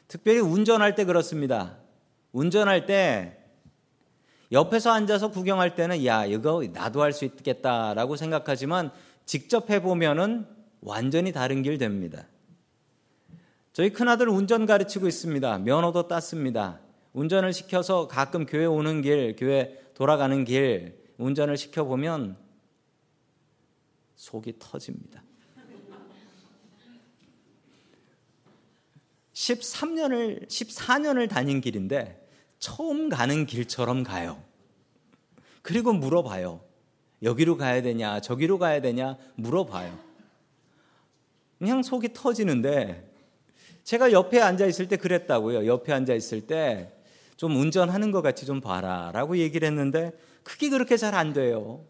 특별히 0.08 0.40
운전할 0.40 0.96
때 0.96 1.06
그렇습니다. 1.06 1.78
운전할 2.32 2.86
때 2.86 3.37
옆에서 4.51 4.92
앉아서 4.92 5.32
구경할 5.32 5.75
때는 5.75 6.06
야, 6.06 6.25
이거 6.25 6.63
나도 6.72 7.01
할 7.01 7.12
수 7.12 7.25
있겠다라고 7.25 8.16
생각하지만 8.16 8.92
직접 9.25 9.70
해보면은 9.70 10.48
완전히 10.82 11.32
다른 11.32 11.63
길 11.63 11.77
됩니다. 11.77 12.27
저희 13.74 13.92
큰아들 13.92 14.30
운전 14.30 14.66
가르치고 14.66 15.08
있습니다. 15.08 15.60
면허도 15.60 16.08
땄습니다. 16.08 16.80
운전을 17.13 17.54
시켜서 17.54 18.08
가끔 18.08 18.46
교회 18.46 18.66
오는 18.66 19.01
길, 19.01 19.36
교회 19.38 19.80
돌아가는 19.94 20.44
길 20.46 20.98
운전을 21.18 21.58
시켜보면 21.58 22.38
속이 24.16 24.56
터집니다. 24.60 25.24
13년을, 29.34 30.48
14년을 30.48 31.30
다닌 31.30 31.62
길인데 31.62 32.27
처음 32.60 33.10
가는 33.10 33.46
길처럼 33.46 34.04
가요. 34.04 34.42
그리고 35.62 35.94
물어봐요. 35.94 36.62
여기로 37.24 37.58
가야 37.58 37.82
되냐, 37.82 38.22
저기로 38.22 38.58
가야 38.60 38.82
되냐 38.82 39.18
물어봐요. 39.36 39.98
그냥 41.60 41.82
속이 41.82 42.14
터지는데 42.14 43.12
제가 43.84 44.12
옆에 44.12 44.40
앉아 44.42 44.66
있을 44.66 44.88
때 44.88 44.98
그랬다고요. 44.98 45.66
옆에 45.66 45.94
앉아 45.94 46.14
있을 46.14 46.48
때 46.48 46.98
좀 47.38 47.56
운전하는 47.56 48.12
것 48.12 48.24
같이 48.24 48.46
좀 48.48 48.60
봐라 48.60 49.12
라고 49.14 49.38
얘기를 49.38 49.68
했는데 49.68 50.12
크게 50.44 50.70
그렇게 50.70 50.98
잘 50.98 51.14
안 51.14 51.34
돼요. 51.34 51.86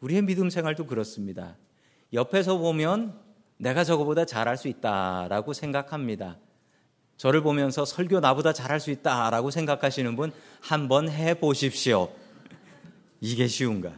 우리의 0.00 0.22
믿음 0.22 0.48
생활도 0.48 0.86
그렇습니다. 0.86 1.56
옆에서 2.14 2.56
보면 2.56 3.20
내가 3.58 3.84
저거보다 3.84 4.24
잘할 4.24 4.56
수 4.56 4.68
있다라고 4.68 5.52
생각합니다. 5.52 6.38
저를 7.20 7.42
보면서 7.42 7.84
설교 7.84 8.20
나보다 8.20 8.54
잘할 8.54 8.80
수 8.80 8.90
있다라고 8.90 9.50
생각하시는 9.50 10.16
분 10.16 10.32
한번 10.58 11.10
해 11.10 11.34
보십시오. 11.34 12.08
이게 13.20 13.46
쉬운가? 13.46 13.92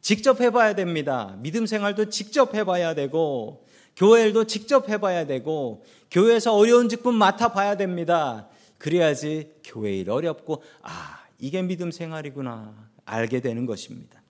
직접 0.00 0.40
해봐야 0.40 0.76
됩니다. 0.76 1.36
믿음 1.40 1.66
생활도 1.66 2.10
직접 2.10 2.54
해봐야 2.54 2.94
되고, 2.94 3.66
교회 3.96 4.22
일도 4.22 4.44
직접 4.44 4.88
해봐야 4.88 5.26
되고, 5.26 5.84
교회에서 6.12 6.54
어려운 6.54 6.88
직분 6.88 7.16
맡아봐야 7.16 7.76
됩니다. 7.76 8.46
그래야지 8.78 9.50
교회 9.64 9.96
일 9.96 10.10
어렵고, 10.10 10.62
아, 10.82 11.24
이게 11.40 11.60
믿음 11.60 11.90
생활이구나. 11.90 12.72
알게 13.04 13.40
되는 13.40 13.66
것입니다. 13.66 14.22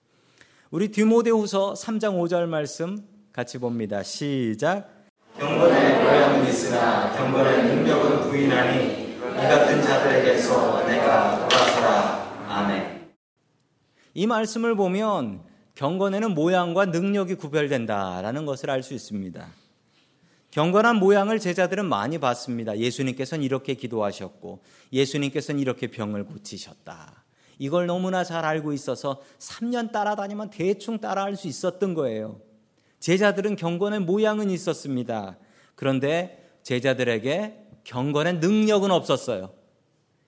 우리 0.70 0.90
디모데후서 0.90 1.74
3장 1.74 2.18
5절 2.18 2.46
말씀 2.46 3.06
같이 3.34 3.58
봅니다. 3.58 4.02
시작. 4.02 4.96
모양은 6.26 6.48
있으나 6.48 7.12
경건의 7.16 7.64
능력은 7.64 8.28
부인하니 8.28 9.14
이 9.14 9.18
같은 9.20 9.80
자들에게서 9.80 10.84
내가 10.86 11.48
돌아서라. 11.48 12.46
아멘. 12.48 13.12
이 14.14 14.26
말씀을 14.26 14.74
보면 14.74 15.42
경건에는 15.76 16.34
모양과 16.34 16.86
능력이 16.86 17.36
구별된다라는 17.36 18.44
것을 18.44 18.70
알 18.70 18.82
수 18.82 18.94
있습니다. 18.94 19.46
경건한 20.50 20.96
모양을 20.96 21.38
제자들은 21.38 21.84
많이 21.84 22.18
봤습니다. 22.18 22.76
예수님께서는 22.76 23.44
이렇게 23.44 23.74
기도하셨고 23.74 24.62
예수님께서는 24.92 25.60
이렇게 25.60 25.86
병을 25.86 26.24
고치셨다. 26.24 27.24
이걸 27.58 27.86
너무나 27.86 28.24
잘 28.24 28.44
알고 28.44 28.72
있어서 28.72 29.20
3년 29.38 29.92
따라다니면 29.92 30.50
대충 30.50 30.98
따라할 30.98 31.36
수 31.36 31.46
있었던 31.46 31.94
거예요. 31.94 32.40
제자들은 32.98 33.56
경건의 33.56 34.00
모양은 34.00 34.50
있었습니다. 34.50 35.36
그런데 35.76 36.58
제자들에게 36.64 37.68
경건의 37.84 38.38
능력은 38.38 38.90
없었어요. 38.90 39.54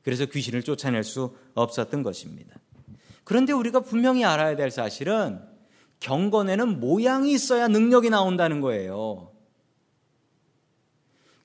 그래서 0.04 0.24
귀신을 0.26 0.62
쫓아낼 0.62 1.02
수 1.02 1.36
없었던 1.54 2.04
것입니다. 2.04 2.54
그런데 3.24 3.52
우리가 3.52 3.80
분명히 3.80 4.24
알아야 4.24 4.54
될 4.54 4.70
사실은 4.70 5.40
경건에는 6.00 6.78
모양이 6.78 7.32
있어야 7.32 7.66
능력이 7.66 8.10
나온다는 8.10 8.60
거예요. 8.60 9.32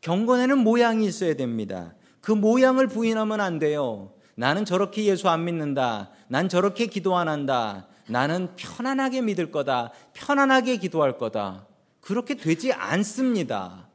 경건에는 0.01 0.59
모양이 0.59 1.05
있어야 1.05 1.33
됩니다. 1.35 1.95
그 2.21 2.31
모양을 2.31 2.87
부인하면 2.87 3.41
안 3.41 3.57
돼요. 3.57 4.13
나는 4.35 4.65
저렇게 4.65 5.05
예수 5.05 5.29
안 5.29 5.45
믿는다. 5.45 6.11
난 6.27 6.49
저렇게 6.49 6.85
기도 6.85 7.17
안 7.17 7.27
한다. 7.27 7.87
나는 8.07 8.55
편안하게 8.55 9.21
믿을 9.21 9.51
거다. 9.51 9.91
편안하게 10.13 10.77
기도할 10.77 11.17
거다. 11.17 11.67
그렇게 11.99 12.35
되지 12.35 12.73
않습니다. 12.73 13.89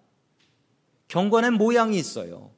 경건엔 1.09 1.55
모양이 1.55 1.99
있어요. 1.99 2.51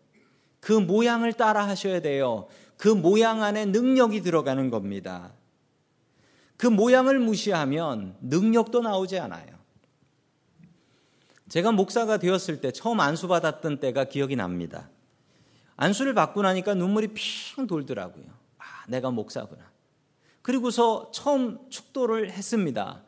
그 0.60 0.72
모양을 0.72 1.32
따라 1.32 1.66
하셔야 1.66 2.00
돼요. 2.00 2.46
그 2.76 2.88
모양 2.88 3.42
안에 3.42 3.66
능력이 3.66 4.22
들어가는 4.22 4.70
겁니다. 4.70 5.32
그 6.56 6.66
모양을 6.66 7.18
무시하면 7.18 8.16
능력도 8.20 8.82
나오지 8.82 9.18
않아요. 9.18 9.58
제가 11.48 11.72
목사가 11.72 12.18
되었을 12.18 12.60
때 12.60 12.70
처음 12.70 13.00
안수 13.00 13.26
받았던 13.28 13.80
때가 13.80 14.04
기억이 14.04 14.36
납니다. 14.36 14.90
안수를 15.76 16.14
받고 16.14 16.42
나니까 16.42 16.74
눈물이 16.74 17.08
핑 17.08 17.66
돌더라고요. 17.66 18.26
아, 18.58 18.64
내가 18.88 19.10
목사구나. 19.10 19.70
그리고서 20.42 21.10
처음 21.12 21.58
축도를 21.70 22.30
했습니다. 22.30 23.02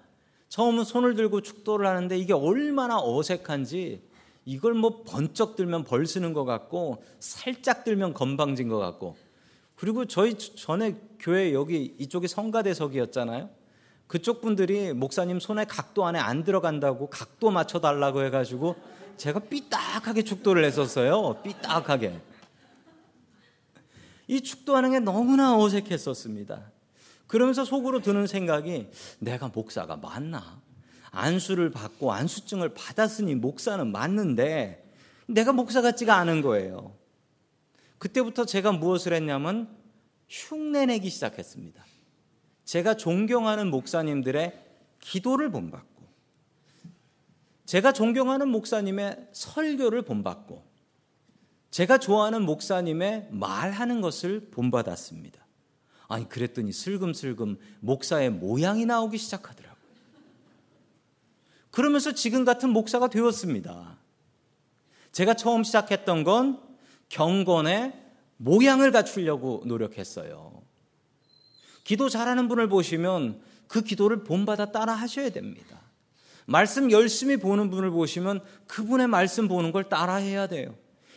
처음은 0.48 0.84
손을 0.84 1.14
들고 1.14 1.42
축도를 1.42 1.86
하는데 1.86 2.16
이게 2.18 2.32
얼마나 2.32 2.98
어색한지 2.98 4.02
이걸 4.44 4.74
뭐 4.74 5.02
번쩍 5.04 5.56
들면 5.56 5.84
벌 5.84 6.06
쓰는 6.06 6.32
것 6.32 6.44
같고 6.44 7.04
살짝 7.20 7.84
들면 7.84 8.14
건방진 8.14 8.68
것 8.68 8.78
같고 8.78 9.16
그리고 9.76 10.04
저희 10.04 10.36
전에 10.36 10.96
교회 11.18 11.52
여기 11.52 11.94
이쪽이 11.98 12.28
성가대석이었잖아요. 12.28 13.50
그쪽 14.06 14.40
분들이 14.40 14.92
목사님 14.92 15.40
손에 15.40 15.64
각도 15.64 16.04
안에 16.04 16.18
안 16.18 16.44
들어간다고 16.44 17.08
각도 17.08 17.50
맞춰 17.50 17.80
달라고 17.80 18.22
해가지고 18.24 18.76
제가 19.16 19.40
삐딱하게 19.40 20.22
축도를 20.22 20.64
했었어요. 20.64 21.40
삐딱하게. 21.42 22.20
이 24.28 24.40
축도하는 24.40 24.92
게 24.92 25.00
너무나 25.00 25.56
어색했었습니다. 25.58 26.70
그러면서 27.26 27.64
속으로 27.64 28.00
드는 28.00 28.26
생각이 28.26 28.90
내가 29.18 29.48
목사가 29.48 29.96
맞나? 29.96 30.60
안수를 31.12 31.70
받고 31.70 32.12
안수증을 32.12 32.74
받았으니 32.74 33.34
목사는 33.34 33.86
맞는데 33.92 34.92
내가 35.26 35.52
목사 35.52 35.80
같지가 35.80 36.16
않은 36.16 36.42
거예요. 36.42 36.96
그때부터 37.98 38.44
제가 38.44 38.72
무엇을 38.72 39.12
했냐면 39.12 39.68
흉내내기 40.28 41.10
시작했습니다. 41.10 41.84
제가 42.64 42.96
존경하는 42.96 43.70
목사님들의 43.70 44.58
기도를 45.00 45.50
본받고 45.50 46.02
제가 47.66 47.92
존경하는 47.92 48.48
목사님의 48.48 49.28
설교를 49.32 50.02
본받고 50.02 50.64
제가 51.70 51.98
좋아하는 51.98 52.42
목사님의 52.42 53.28
말하는 53.30 54.00
것을 54.00 54.50
본받았습니다. 54.50 55.40
아니 56.08 56.28
그랬더니 56.28 56.72
슬금슬금 56.72 57.58
목사의 57.80 58.30
모양이 58.30 58.84
나오기 58.84 59.18
시작하더라고요. 59.18 59.71
그러면서 61.72 62.12
지금 62.12 62.44
같은 62.44 62.70
목사가 62.70 63.08
되었습니다. 63.08 63.98
제가 65.10 65.34
처음 65.34 65.64
시작했던 65.64 66.22
건 66.22 66.60
경건의 67.08 67.92
모양을 68.36 68.92
갖추려고 68.92 69.62
노력했어요. 69.66 70.62
기도 71.82 72.08
잘하는 72.08 72.48
분을 72.48 72.68
보시면 72.68 73.40
그 73.66 73.82
기도를 73.82 74.22
본받아 74.22 74.70
따라 74.70 74.92
하셔야 74.92 75.30
됩니다. 75.30 75.80
말씀 76.44 76.90
열심히 76.90 77.38
보는 77.38 77.70
분을 77.70 77.90
보시면 77.90 78.40
그분의 78.66 79.06
말씀 79.08 79.48
보는 79.48 79.72
걸 79.72 79.88
따라 79.88 80.16
해야 80.16 80.46
돼요. 80.46 80.74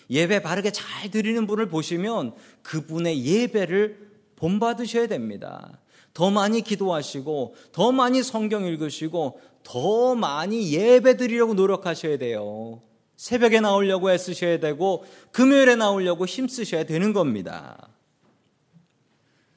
예배 0.10 0.42
바르게 0.42 0.72
잘 0.72 1.12
드리는 1.12 1.46
분을 1.48 1.68
보시면 1.68 2.34
그분의 2.62 3.26
예배를 3.26 4.10
본받으셔야 4.38 5.08
됩니다. 5.08 5.80
더 6.14 6.32
많이 6.32 6.62
기도하시고, 6.62 7.56
더 7.74 7.92
많이 7.92 8.24
성경 8.24 8.64
읽으시고, 8.66 9.42
더 9.66 10.16
많이 10.16 10.72
예배 10.72 11.18
드리려고 11.18 11.56
노력하셔야 11.56 12.18
돼요. 12.18 12.82
새벽에 13.18 13.60
나오려고 13.60 14.12
애쓰셔야 14.12 14.60
되고, 14.60 15.04
금요일에 15.32 15.76
나오려고 15.76 16.26
힘쓰셔야 16.26 16.86
되는 16.86 17.12
겁니다. 17.12 17.90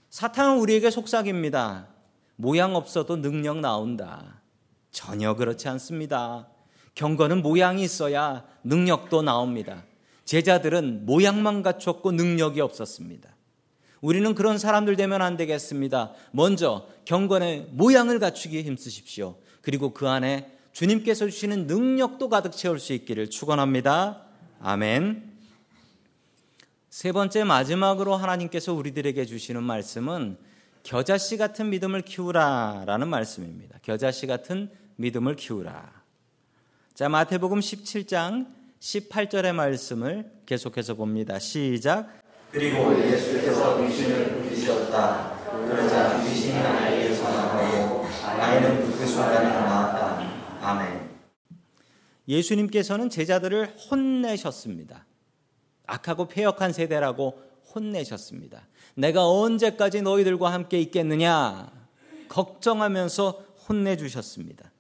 사탄은 0.09 0.59
우리에게 0.59 0.91
속삭입니다. 0.91 1.89
모양 2.37 2.75
없어도 2.75 3.17
능력 3.17 3.61
나온다. 3.61 4.41
전혀 4.91 5.35
그렇지 5.35 5.69
않습니다. 5.69 6.49
경건은 6.95 7.43
모양이 7.43 7.83
있어야 7.83 8.45
능력도 8.65 9.23
나옵니다. 9.23 9.85
제자들은 10.25 11.05
모양만 11.05 11.63
갖췄고 11.63 12.13
능력이 12.13 12.61
없었습니다. 12.61 13.37
우리는 14.01 14.35
그런 14.35 14.59
사람들 14.59 14.97
되면 14.97 15.21
안 15.21 15.37
되겠습니다. 15.37 16.13
먼저 16.33 16.87
경건의 17.05 17.69
모양을 17.73 18.19
갖추기에 18.19 18.63
힘쓰십시오. 18.63 19.37
그리고 19.69 19.93
그 19.93 20.09
안에 20.09 20.51
주님께서 20.73 21.27
주시는 21.27 21.67
능력도 21.67 22.31
가득 22.31 22.53
채울 22.53 22.81
수 22.81 22.95
있기를 22.95 23.29
축원합니다. 23.29 24.23
아멘. 24.63 25.31
세 26.89 27.13
번째 27.13 27.45
마지막으로 27.45 28.17
하나님께서 28.17 28.73
우리들에게 28.73 29.27
주시는 29.27 29.63
말씀은 29.63 30.39
겨자씨 30.85 31.37
같은 31.37 31.69
믿음을 31.69 32.01
키우라라는 32.01 33.09
말씀입니다. 33.09 33.79
겨자씨 33.83 34.27
같은 34.27 34.71
믿음을 34.97 35.37
키우라. 35.37 35.93
자, 36.95 37.11
마태복음 37.11 37.61
17장 37.61 38.47
18절의 38.81 39.53
말씀을 39.53 40.31
계속해서 40.47 40.95
봅니다. 40.95 41.39
시작. 41.39 42.09
그리고 42.53 42.99
예수께서 43.03 43.87
귀신을 43.87 44.39
부리셨다. 44.39 45.37
그러자 45.69 46.23
귀신이 46.23 46.57
아이에서 46.57 47.31
나가고 47.31 47.88
아이는 48.29 48.91
그 48.93 49.07
순간에 49.07 49.49
나왔다. 49.49 50.19
아멘. 50.63 51.09
예수님께서는 52.29 53.09
제자들을 53.09 53.77
혼내셨습니다. 53.91 55.07
악하고 55.87 56.29
폐역한 56.29 56.73
세대라고 56.73 57.43
혼내셨습니다. 57.75 58.67
내가 58.95 59.27
언제까지 59.27 60.03
너희들과 60.03 60.53
함께 60.53 60.81
있겠느냐? 60.81 61.71
걱정하면서 62.29 63.45
혼내주셨습니다. 63.69 64.71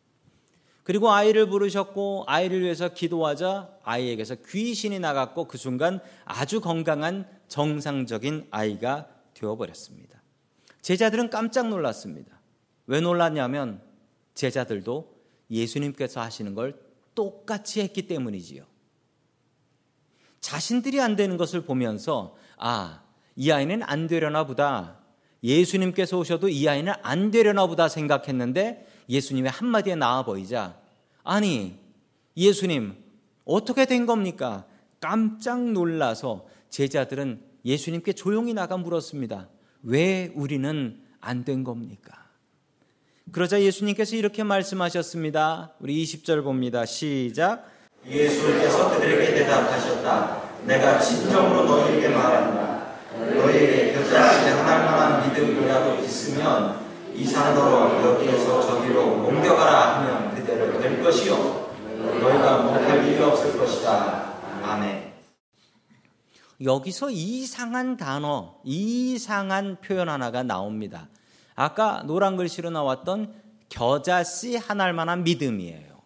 그리고 0.84 1.10
아이를 1.10 1.48
부르셨고 1.48 2.24
아이를 2.26 2.62
위해서 2.62 2.88
기도하자 2.88 3.68
아이에게서 3.82 4.36
귀신이 4.48 4.98
나갔고 4.98 5.46
그 5.46 5.58
순간 5.58 6.00
아주 6.24 6.60
건강한 6.60 7.28
정상적인 7.48 8.48
아이가 8.50 9.06
되어버렸습니다. 9.34 10.22
제자들은 10.80 11.28
깜짝 11.28 11.68
놀랐습니다. 11.68 12.37
왜 12.88 13.00
놀랐냐면 13.00 13.80
제자들도 14.34 15.14
예수님께서 15.50 16.20
하시는 16.20 16.54
걸 16.54 16.80
똑같이 17.14 17.80
했기 17.80 18.06
때문이지요. 18.06 18.64
자신들이 20.40 21.00
안 21.00 21.14
되는 21.14 21.36
것을 21.36 21.62
보면서 21.62 22.34
아, 22.56 23.02
이 23.36 23.50
아이는 23.50 23.82
안 23.82 24.06
되려나 24.06 24.44
보다. 24.46 24.98
예수님께서 25.44 26.18
오셔도 26.18 26.48
이 26.48 26.66
아이는 26.66 26.92
안 27.02 27.30
되려나 27.30 27.66
보다 27.66 27.88
생각했는데 27.88 28.86
예수님의 29.08 29.50
한마디에 29.52 29.94
나와 29.94 30.24
보이자 30.24 30.80
아니 31.22 31.78
예수님 32.36 32.96
어떻게 33.44 33.84
된 33.84 34.06
겁니까? 34.06 34.66
깜짝 34.98 35.62
놀라서 35.70 36.46
제자들은 36.70 37.42
예수님께 37.64 38.14
조용히 38.14 38.54
나가 38.54 38.76
물었습니다. 38.78 39.48
왜 39.82 40.32
우리는 40.34 41.00
안 41.20 41.44
된 41.44 41.64
겁니까? 41.64 42.27
그러자 43.32 43.60
예수님께서 43.60 44.16
이렇게 44.16 44.42
말씀하셨습니다. 44.42 45.72
우리 45.80 46.02
20절 46.04 46.42
봅니다. 46.42 46.86
시작. 46.86 47.68
예수께서 48.06 48.90
그들에게 48.90 49.34
대답하셨다. 49.34 50.42
내가 50.64 50.98
진정으로 50.98 51.64
너희에게 51.64 52.08
말한다. 52.08 52.88
너희에게 53.18 53.92
겨자씨 53.92 54.48
하나만한 54.48 55.28
믿음이라도 55.28 56.02
있으면 56.04 56.80
이 57.14 57.24
산도로 57.24 58.02
여기에서 58.02 58.60
저기로 58.62 59.24
옮겨가라 59.26 59.98
하면 59.98 60.34
그대로 60.34 60.80
될 60.80 61.02
것이요 61.02 61.68
너희가 62.20 62.62
못할 62.62 63.06
일이 63.06 63.22
없을 63.22 63.58
것이다. 63.58 64.32
아멘. 64.62 65.12
여기서 66.64 67.10
이상한 67.10 67.96
단어, 67.96 68.56
이상한 68.64 69.76
표현 69.80 70.08
하나가 70.08 70.42
나옵니다. 70.42 71.08
아까 71.60 72.04
노란 72.04 72.36
글씨로 72.36 72.70
나왔던 72.70 73.34
겨자씨 73.68 74.54
하나만한 74.54 75.24
믿음이에요. 75.24 76.00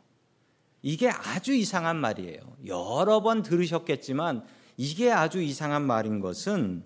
이게 0.81 1.11
아주 1.11 1.53
이상한 1.53 1.99
말이에요. 1.99 2.41
여러 2.65 3.21
번 3.21 3.43
들으셨겠지만 3.43 4.47
이게 4.79 5.13
아주 5.13 5.43
이상한 5.43 5.83
말인 5.83 6.21
것은 6.21 6.83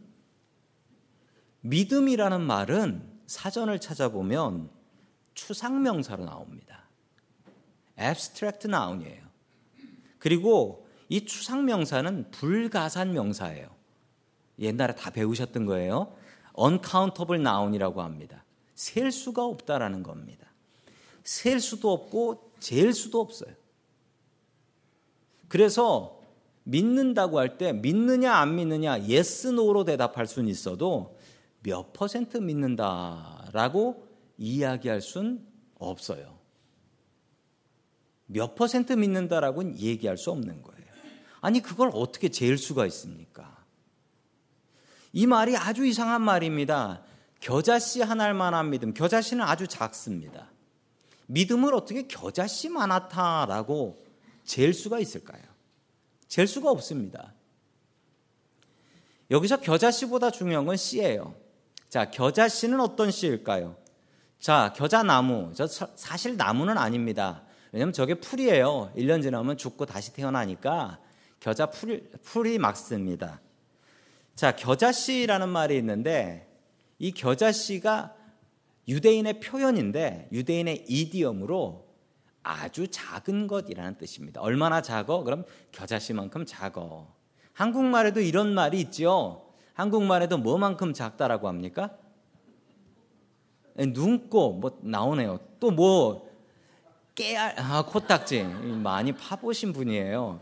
믿음이라는 1.60 2.40
말은 2.40 3.08
사전을 3.28 3.78
찾아보면 3.78 4.68
추상명사로 5.34 6.24
나옵니다. 6.24 6.88
abstract 7.96 8.66
noun이에요. 8.66 9.22
그리고 10.18 10.88
이 11.08 11.24
추상명사는 11.24 12.32
불가산 12.32 13.12
명사예요. 13.12 13.68
옛날에 14.58 14.96
다 14.96 15.10
배우셨던 15.10 15.66
거예요. 15.66 16.16
uncountable 16.58 17.40
noun이라고 17.40 18.02
합니다. 18.02 18.35
셀 18.76 19.10
수가 19.10 19.44
없다라는 19.44 20.04
겁니다. 20.04 20.46
셀 21.24 21.58
수도 21.58 21.90
없고 21.90 22.52
잴 22.60 22.92
수도 22.92 23.20
없어요. 23.20 23.52
그래서 25.48 26.20
믿는다고 26.62 27.38
할 27.38 27.58
때 27.58 27.72
믿느냐 27.72 28.34
안 28.34 28.54
믿느냐 28.54 28.92
yes, 28.92 29.48
no로 29.48 29.84
대답할 29.84 30.26
수는 30.26 30.48
있어도 30.48 31.16
몇 31.62 31.92
퍼센트 31.92 32.36
믿는다라고 32.36 34.06
이야기할 34.38 35.00
수는 35.00 35.44
없어요. 35.78 36.38
몇 38.26 38.54
퍼센트 38.54 38.92
믿는다라고는 38.92 39.78
얘기할 39.78 40.18
수 40.18 40.30
없는 40.30 40.62
거예요. 40.62 40.86
아니 41.40 41.60
그걸 41.60 41.90
어떻게 41.94 42.28
잴 42.28 42.58
수가 42.58 42.86
있습니까? 42.86 43.64
이 45.12 45.26
말이 45.26 45.56
아주 45.56 45.86
이상한 45.86 46.22
말입니다. 46.22 47.02
겨자씨 47.46 48.02
하나만한 48.02 48.70
믿음. 48.70 48.92
겨자씨는 48.92 49.44
아주 49.44 49.68
작습니다. 49.68 50.50
믿음을 51.28 51.74
어떻게 51.74 52.08
겨자씨 52.08 52.68
많았다라고 52.70 53.96
잴 54.44 54.74
수가 54.74 54.98
있을까요? 54.98 55.42
잴 56.26 56.48
수가 56.48 56.72
없습니다. 56.72 57.34
여기서 59.30 59.60
겨자씨보다 59.60 60.32
중요한 60.32 60.66
건 60.66 60.76
씨예요. 60.76 61.36
자, 61.88 62.10
겨자씨는 62.10 62.80
어떤 62.80 63.12
씨일까요? 63.12 63.76
자, 64.40 64.72
겨자나무. 64.74 65.52
저 65.54 65.68
사실 65.68 66.36
나무는 66.36 66.76
아닙니다. 66.76 67.44
왜냐면 67.70 67.92
저게 67.92 68.14
풀이에요. 68.14 68.92
1년 68.96 69.22
지나면 69.22 69.56
죽고 69.56 69.86
다시 69.86 70.12
태어나니까 70.12 70.98
겨자 71.38 71.66
풀, 71.66 72.10
풀이 72.24 72.58
막습니다. 72.58 73.40
자, 74.34 74.56
겨자씨라는 74.56 75.48
말이 75.48 75.76
있는데 75.76 76.45
이 76.98 77.12
겨자씨가 77.12 78.14
유대인의 78.88 79.40
표현인데 79.40 80.28
유대인의 80.32 80.84
이디엄으로 80.88 81.86
아주 82.42 82.88
작은 82.88 83.48
것이라는 83.48 83.98
뜻입니다. 83.98 84.40
얼마나 84.40 84.80
작어? 84.80 85.24
그럼 85.24 85.44
겨자씨만큼 85.72 86.46
작어. 86.46 87.12
한국말에도 87.52 88.20
이런 88.20 88.54
말이 88.54 88.80
있죠. 88.82 89.52
한국말에도 89.74 90.38
뭐만큼 90.38 90.92
작다라고 90.92 91.48
합니까? 91.48 91.96
눈꼬 93.76 94.52
뭐 94.52 94.78
나오네요. 94.82 95.40
또 95.60 95.70
뭐 95.70 96.26
깨알 97.16 97.58
아 97.58 97.82
코딱지 97.82 98.44
많이 98.44 99.10
파보신 99.12 99.72
분이에요. 99.72 100.38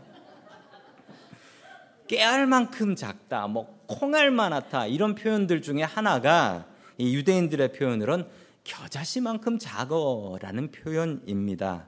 깨알만큼 2.07 2.95
작다, 2.95 3.47
뭐 3.47 3.74
콩알만하다 3.87 4.87
이런 4.87 5.15
표현들 5.15 5.61
중에 5.61 5.83
하나가 5.83 6.65
이 6.97 7.15
유대인들의 7.15 7.73
표현으로는 7.73 8.27
겨자씨만큼 8.63 9.59
작어라는 9.59 10.71
표현입니다. 10.71 11.87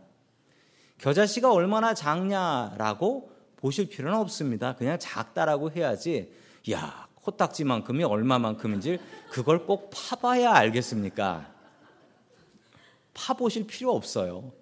겨자씨가 0.99 1.51
얼마나 1.51 1.93
작냐라고 1.93 3.31
보실 3.57 3.89
필요는 3.89 4.17
없습니다. 4.19 4.75
그냥 4.75 4.97
작다라고 4.99 5.71
해야지. 5.71 6.31
야, 6.71 7.07
코딱지만큼이 7.15 8.03
얼마만큼인지 8.03 8.99
그걸 9.29 9.65
꼭 9.65 9.91
파봐야 9.93 10.53
알겠습니까? 10.53 11.53
파보실 13.13 13.67
필요 13.67 13.93
없어요. 13.93 14.53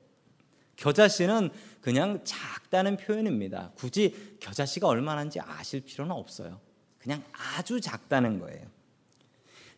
겨자씨는 0.77 1.51
그냥 1.81 2.21
작다는 2.23 2.97
표현입니다. 2.97 3.71
굳이 3.75 4.37
겨자씨가 4.39 4.87
얼마나인지 4.87 5.39
아실 5.39 5.81
필요는 5.81 6.15
없어요. 6.15 6.59
그냥 7.05 7.23
아주 7.33 7.79
작다는 7.79 8.39
거예요. 8.39 8.65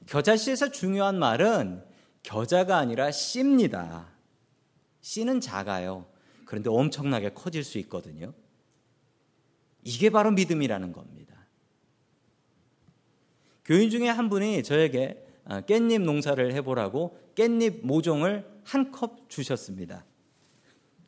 겨자씨에서 0.05 0.71
중요한 0.71 1.19
말은 1.19 1.83
겨자가 2.23 2.77
아니라 2.77 3.11
씨입니다. 3.11 4.07
씨는 5.01 5.41
작아요. 5.41 6.05
그런데 6.45 6.69
엄청나게 6.69 7.33
커질 7.33 7.65
수 7.65 7.79
있거든요. 7.79 8.33
이게 9.83 10.09
바로 10.09 10.31
믿음이라는 10.31 10.93
겁니다. 10.93 11.35
교인 13.65 13.89
중에 13.89 14.07
한 14.07 14.29
분이 14.29 14.63
저에게 14.63 15.21
아, 15.43 15.59
깻잎 15.61 16.01
농사를 16.03 16.53
해보라고 16.53 17.19
깻잎 17.35 17.81
모종을 17.85 18.49
한 18.63 18.91
컵 18.93 19.29
주셨습니다. 19.29 20.05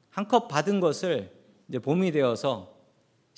한 0.09 0.27
컵 0.27 0.49
받은 0.49 0.81
것을 0.81 1.31
이제 1.69 1.79
봄이 1.79 2.11
되어서 2.11 2.77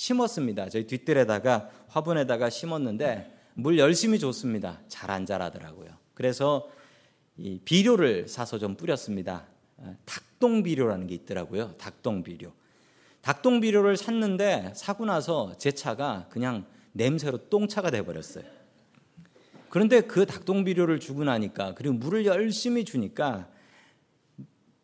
심었습니다. 0.02 0.68
저희 0.70 0.88
뒷뜰에다가 0.88 1.70
화분에다가 1.88 2.50
심었는데 2.50 3.38
물 3.54 3.78
열심히 3.78 4.18
줬습니다. 4.18 4.82
잘 4.88 5.12
안 5.12 5.28
자라더라고요. 5.28 5.90
그래서 6.16 6.68
이 7.38 7.60
비료를 7.64 8.28
사서 8.28 8.58
좀 8.58 8.76
뿌렸습니다. 8.76 9.46
아, 9.78 9.94
닭똥 10.06 10.64
비료라는 10.64 11.06
게 11.06 11.14
있더라고요. 11.14 11.76
닭똥 11.78 12.24
비료. 12.24 12.52
닭똥 13.22 13.60
비료를 13.60 13.96
샀는데 13.96 14.74
사고 14.76 15.06
나서 15.06 15.56
제 15.60 15.72
차가 15.72 16.26
그냥 16.32 16.66
냄새로 16.94 17.38
똥차가 17.50 17.92
돼 17.92 18.04
버렸어요. 18.04 18.46
그런데 19.70 20.02
그 20.02 20.26
닭똥 20.26 20.64
비료를 20.64 21.00
주고 21.00 21.24
나니까 21.26 21.76
그리고 21.76 21.94
물을 21.94 22.26
열심히 22.26 22.86
주니까 22.86 23.48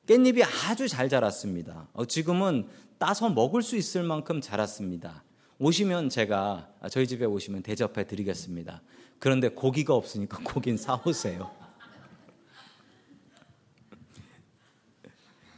깻잎이 0.06 0.44
아주 0.70 0.88
잘 0.88 1.10
자랐습니다. 1.10 1.88
어, 1.94 2.06
지금은 2.06 2.68
따서 2.98 3.30
먹을 3.30 3.62
수 3.62 3.76
있을 3.76 4.04
만큼 4.04 4.42
자랐습니다. 4.42 5.24
오시면 5.60 6.10
제가 6.10 6.70
저희 6.92 7.08
집에 7.08 7.26
오시면 7.26 7.64
대접해 7.64 8.06
드리겠습니다. 8.06 8.82
그런데 9.20 9.50
고기가 9.50 9.94
없으니까 9.96 10.40
고긴 10.46 10.78
사오세요. 10.78 11.52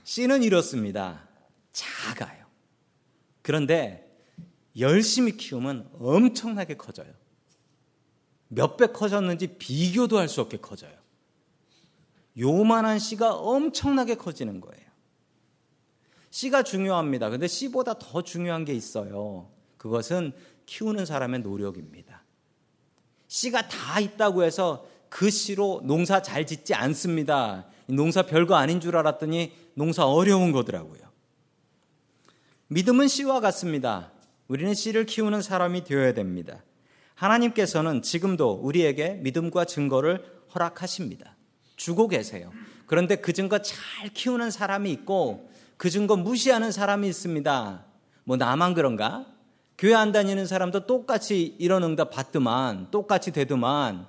씨는 0.04 0.44
이렇습니다. 0.44 1.28
작아요. 1.72 2.46
그런데 3.42 4.06
열심히 4.78 5.38
키우면 5.38 5.92
엄청나게 6.00 6.78
커져요. 6.78 7.14
몇 8.48 8.78
배 8.78 8.88
커졌는지 8.88 9.58
비교도 9.58 10.18
할 10.18 10.28
수 10.28 10.42
없게 10.42 10.58
커져요. 10.58 10.98
요만한 12.38 12.98
씨가 13.00 13.36
엄청나게 13.36 14.16
커지는 14.16 14.62
거예요. 14.62 14.89
씨가 16.32 16.64
중요합니다. 16.64 17.30
근데 17.30 17.48
씨보다 17.48 17.98
더 17.98 18.22
중요한 18.22 18.66
게 18.66 18.74
있어요. 18.74 19.50
그것은 19.78 20.34
키우는 20.66 21.06
사람의 21.06 21.42
노력입니다. 21.42 22.24
씨가 23.28 23.68
다 23.68 24.00
있다고 24.00 24.44
해서 24.44 24.88
그 25.10 25.30
씨로 25.30 25.82
농사 25.84 26.22
잘 26.22 26.46
짓지 26.46 26.74
않습니다. 26.76 27.68
농사 27.88 28.22
별거 28.24 28.56
아닌 28.56 28.80
줄 28.80 28.96
알았더니 28.96 29.52
농사 29.74 30.06
어려운 30.06 30.52
거더라고요. 30.52 31.02
믿음은 32.68 33.08
씨와 33.08 33.40
같습니다. 33.40 34.12
우리는 34.48 34.74
씨를 34.74 35.06
키우는 35.06 35.42
사람이 35.42 35.84
되어야 35.84 36.14
됩니다. 36.14 36.64
하나님께서는 37.16 38.02
지금도 38.02 38.52
우리에게 38.52 39.16
믿음과 39.16 39.66
증거를 39.66 40.24
허락하십니다. 40.54 41.36
주고 41.76 42.08
계세요. 42.08 42.52
그런데 42.86 43.16
그 43.16 43.34
증거 43.34 43.60
잘 43.62 44.10
키우는 44.14 44.52
사람이 44.52 44.92
있고 44.92 45.50
그 45.80 45.90
증거 45.90 46.18
무시하는 46.18 46.74
사람이 46.74 47.08
있습니다. 47.08 47.86
뭐 48.26 48.36
나만 48.36 48.74
그런가? 48.74 49.26
교회 49.78 49.94
안 49.94 50.12
다니는 50.12 50.46
사람도 50.46 50.86
똑같이 50.86 51.56
이런 51.58 51.86
응답 51.86 52.12
받더만, 52.12 52.92
똑같이 52.92 53.32
되더만, 53.32 54.06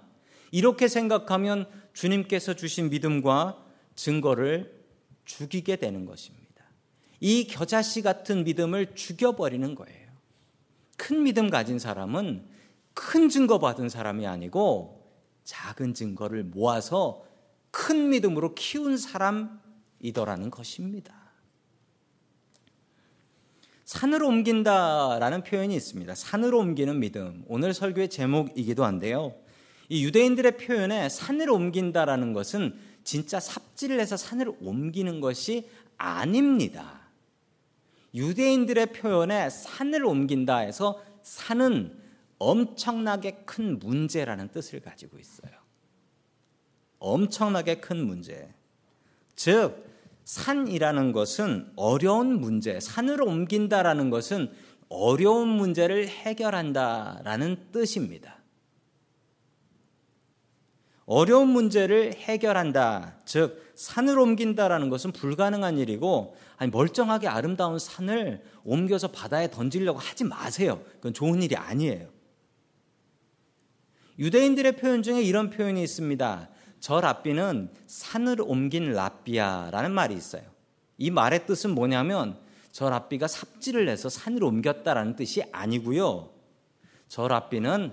이렇게 0.51 0.89
생각하면 0.89 1.67
주님께서 1.93 2.55
주신 2.55 2.91
믿음과 2.91 3.65
증거를 3.95 4.83
죽이게 5.25 5.77
되는 5.77 6.07
것입니다. 6.07 6.65
이 7.21 7.47
겨자씨 7.47 8.03
같은 8.03 8.43
믿음을 8.43 8.97
죽여버리는 8.97 9.73
거예요. 9.77 10.11
큰 10.97 11.23
믿음 11.23 11.51
가진 11.51 11.79
사람은 11.79 12.49
큰 12.95 13.29
증거 13.29 13.61
받은 13.61 13.91
사람이 13.91 14.27
아니고 14.27 15.09
작은 15.45 15.95
증거를 15.95 16.43
모아서 16.43 17.25
큰 17.71 18.09
믿음으로 18.09 18.57
키운 18.57 18.97
사람이더라는 18.97 20.51
것입니다. 20.51 21.20
산으로 23.91 24.29
옮긴다라는 24.29 25.43
표현이 25.43 25.75
있습니다. 25.75 26.15
산으로 26.15 26.61
옮기는 26.61 27.01
믿음. 27.01 27.43
오늘 27.49 27.75
설교의 27.75 28.09
제목이기도 28.09 28.85
한데요. 28.85 29.35
이 29.89 30.05
유대인들의 30.05 30.59
표현에 30.59 31.09
산으로 31.09 31.57
옮긴다라는 31.57 32.33
것은 32.33 32.79
진짜 33.03 33.41
삽질을 33.41 33.99
해서 33.99 34.17
산을 34.17 34.53
옮기는 34.61 35.21
것이 35.21 35.69
아닙니다. 35.97 37.01
유대인들의 38.15 38.93
표현에 38.93 39.51
산을 39.51 40.05
옮긴다 40.05 40.59
해서 40.59 41.03
산은 41.25 41.99
엄청나게 42.39 43.43
큰 43.45 43.81
문제라는 43.81 44.51
뜻을 44.53 44.79
가지고 44.83 45.19
있어요. 45.19 45.51
엄청나게 47.01 47.81
큰 47.81 48.07
문제. 48.07 48.55
즉, 49.35 49.90
산이라는 50.31 51.11
것은 51.11 51.73
어려운 51.75 52.41
문제, 52.41 52.79
산으로 52.79 53.27
옮긴다라는 53.27 54.11
것은 54.11 54.53
어려운 54.89 55.49
문제를 55.49 56.07
해결한다라는 56.07 57.73
뜻입니다. 57.73 58.37
어려운 61.05 61.49
문제를 61.49 62.15
해결한다. 62.15 63.17
즉, 63.25 63.73
산을 63.75 64.21
옮긴다라는 64.21 64.89
것은 64.89 65.11
불가능한 65.11 65.79
일이고, 65.79 66.37
아니, 66.59 66.71
멀쩡하게 66.71 67.27
아름다운 67.27 67.81
산을 67.81 68.45
옮겨서 68.63 69.09
바다에 69.09 69.51
던지려고 69.51 69.99
하지 69.99 70.23
마세요. 70.23 70.81
그건 70.99 71.13
좋은 71.13 71.43
일이 71.43 71.57
아니에요. 71.57 72.09
유대인들의 74.21 74.77
표현 74.77 75.03
중에 75.03 75.23
이런 75.23 75.51
표현이 75.51 75.83
있습니다. 75.83 76.51
저 76.81 77.01
랍비는 77.01 77.71
산을 77.87 78.41
옮긴 78.41 78.93
랍비야라는 78.93 79.93
말이 79.93 80.15
있어요. 80.15 80.43
이 80.99 81.11
말의 81.11 81.47
뜻은 81.47 81.75
뭐냐면 81.75 82.39
저 82.73 82.89
랍비가 82.89 83.29
삽질을 83.29 83.89
해서 83.89 84.09
산을 84.09 84.43
옮겼다라는 84.43 85.17
뜻이 85.17 85.43
아니고요. 85.53 86.31
저 87.09 87.29
랍비는 87.29 87.93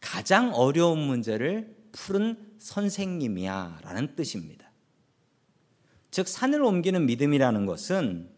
가장 0.00 0.54
어려운 0.54 0.98
문제를 0.98 1.76
푸른 1.92 2.36
선생님이야 2.58 3.80
라는 3.82 4.14
뜻입니다. 4.14 4.70
즉, 6.10 6.26
산을 6.26 6.62
옮기는 6.62 7.06
믿음이라는 7.06 7.66
것은 7.66 8.28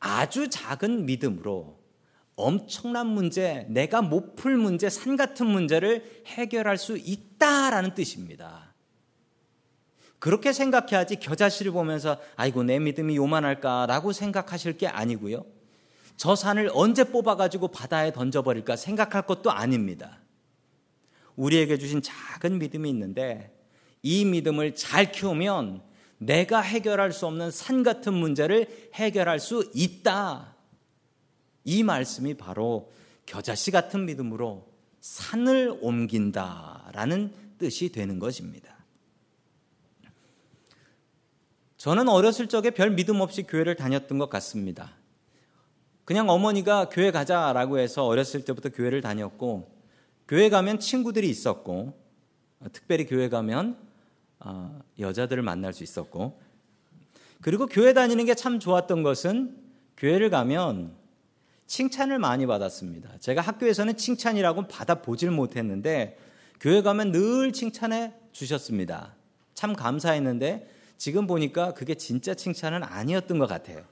아주 0.00 0.48
작은 0.48 1.06
믿음으로 1.06 1.78
엄청난 2.34 3.06
문제, 3.06 3.66
내가 3.68 4.02
못 4.02 4.36
풀 4.36 4.56
문제, 4.56 4.88
산 4.90 5.16
같은 5.16 5.46
문제를 5.46 6.22
해결할 6.26 6.76
수 6.78 6.96
있다라는 6.96 7.94
뜻입니다. 7.94 8.67
그렇게 10.18 10.52
생각해야지 10.52 11.16
겨자씨를 11.16 11.72
보면서 11.72 12.18
아이고 12.36 12.62
내 12.62 12.78
믿음이 12.78 13.16
요만할까라고 13.16 14.12
생각하실 14.12 14.76
게 14.76 14.86
아니고요. 14.86 15.44
저 16.16 16.34
산을 16.34 16.70
언제 16.74 17.04
뽑아가지고 17.04 17.68
바다에 17.68 18.12
던져버릴까 18.12 18.76
생각할 18.76 19.22
것도 19.22 19.52
아닙니다. 19.52 20.18
우리에게 21.36 21.78
주신 21.78 22.02
작은 22.02 22.58
믿음이 22.58 22.90
있는데 22.90 23.56
이 24.02 24.24
믿음을 24.24 24.74
잘 24.74 25.12
키우면 25.12 25.82
내가 26.18 26.60
해결할 26.60 27.12
수 27.12 27.26
없는 27.26 27.52
산 27.52 27.84
같은 27.84 28.12
문제를 28.12 28.90
해결할 28.94 29.38
수 29.38 29.70
있다. 29.72 30.56
이 31.64 31.84
말씀이 31.84 32.34
바로 32.34 32.90
겨자씨 33.26 33.70
같은 33.70 34.04
믿음으로 34.06 34.66
산을 35.00 35.78
옮긴다라는 35.80 37.32
뜻이 37.58 37.92
되는 37.92 38.18
것입니다. 38.18 38.77
저는 41.78 42.08
어렸을 42.08 42.48
적에 42.48 42.70
별 42.70 42.90
믿음 42.90 43.20
없이 43.20 43.44
교회를 43.44 43.76
다녔던 43.76 44.18
것 44.18 44.28
같습니다. 44.28 44.90
그냥 46.04 46.28
어머니가 46.28 46.88
교회 46.88 47.12
가자라고 47.12 47.78
해서 47.78 48.04
어렸을 48.04 48.44
때부터 48.44 48.70
교회를 48.70 49.00
다녔고 49.00 49.70
교회 50.26 50.48
가면 50.48 50.80
친구들이 50.80 51.30
있었고 51.30 51.96
특별히 52.72 53.06
교회 53.06 53.28
가면 53.28 53.76
어, 54.40 54.80
여자들을 54.98 55.40
만날 55.44 55.72
수 55.72 55.84
있었고 55.84 56.40
그리고 57.40 57.66
교회 57.66 57.92
다니는 57.92 58.24
게 58.24 58.34
참 58.34 58.58
좋았던 58.58 59.04
것은 59.04 59.56
교회를 59.96 60.30
가면 60.30 60.96
칭찬을 61.68 62.18
많이 62.18 62.46
받았습니다. 62.46 63.18
제가 63.20 63.40
학교에서는 63.40 63.96
칭찬이라고 63.96 64.66
받아보질 64.66 65.30
못했는데 65.30 66.18
교회 66.58 66.82
가면 66.82 67.12
늘 67.12 67.52
칭찬해 67.52 68.14
주셨습니다. 68.32 69.14
참 69.54 69.74
감사했는데 69.74 70.77
지금 70.98 71.26
보니까 71.26 71.72
그게 71.72 71.94
진짜 71.94 72.34
칭찬은 72.34 72.82
아니었던 72.82 73.38
것 73.38 73.46
같아요. 73.46 73.82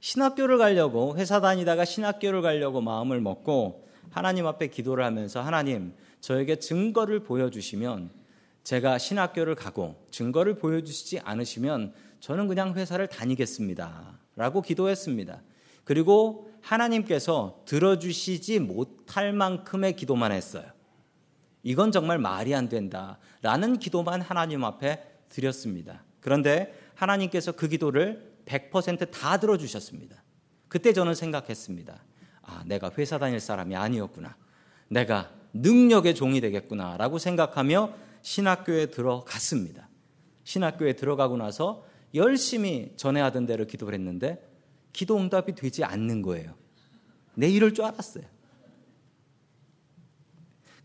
신학교를 0.00 0.58
가려고 0.58 1.16
회사 1.16 1.40
다니다가 1.40 1.84
신학교를 1.84 2.42
가려고 2.42 2.80
마음을 2.80 3.20
먹고 3.20 3.86
하나님 4.10 4.46
앞에 4.46 4.66
기도를 4.66 5.04
하면서 5.04 5.40
하나님 5.40 5.94
저에게 6.20 6.56
증거를 6.56 7.22
보여주시면 7.22 8.10
제가 8.64 8.98
신학교를 8.98 9.54
가고 9.54 10.04
증거를 10.10 10.56
보여주시지 10.56 11.20
않으시면 11.20 11.92
저는 12.20 12.48
그냥 12.48 12.74
회사를 12.74 13.06
다니겠습니다. 13.08 14.18
라고 14.34 14.62
기도했습니다. 14.62 15.42
그리고 15.84 16.50
하나님께서 16.62 17.62
들어주시지 17.66 18.60
못할 18.60 19.32
만큼의 19.32 19.96
기도만 19.96 20.32
했어요. 20.32 20.64
이건 21.62 21.92
정말 21.92 22.18
말이 22.18 22.54
안 22.54 22.68
된다. 22.68 23.18
라는 23.42 23.78
기도만 23.78 24.20
하나님 24.20 24.64
앞에 24.64 25.11
드렸습니다. 25.32 26.04
그런데 26.20 26.78
하나님께서 26.94 27.52
그 27.52 27.68
기도를 27.68 28.32
100%다 28.44 29.40
들어주셨습니다. 29.40 30.22
그때 30.68 30.92
저는 30.92 31.14
생각했습니다. 31.14 32.04
아, 32.42 32.62
내가 32.66 32.90
회사 32.96 33.18
다닐 33.18 33.40
사람이 33.40 33.74
아니었구나. 33.74 34.36
내가 34.88 35.32
능력의 35.54 36.14
종이 36.14 36.40
되겠구나. 36.40 36.96
라고 36.96 37.18
생각하며 37.18 37.92
신학교에 38.22 38.86
들어갔습니다. 38.86 39.88
신학교에 40.44 40.94
들어가고 40.94 41.36
나서 41.36 41.86
열심히 42.14 42.92
전에 42.96 43.20
하던 43.20 43.46
대로 43.46 43.66
기도를 43.66 43.94
했는데 43.94 44.48
기도 44.92 45.16
응답이 45.16 45.54
되지 45.54 45.84
않는 45.84 46.22
거예요. 46.22 46.54
내 47.34 47.48
이럴 47.48 47.72
줄 47.72 47.84
알았어요. 47.84 48.24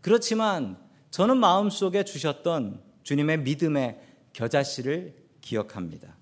그렇지만 0.00 0.78
저는 1.10 1.36
마음속에 1.36 2.04
주셨던 2.04 2.82
주님의 3.02 3.40
믿음의 3.40 4.07
겨자씨를 4.38 5.14
기억합니다. 5.40 6.16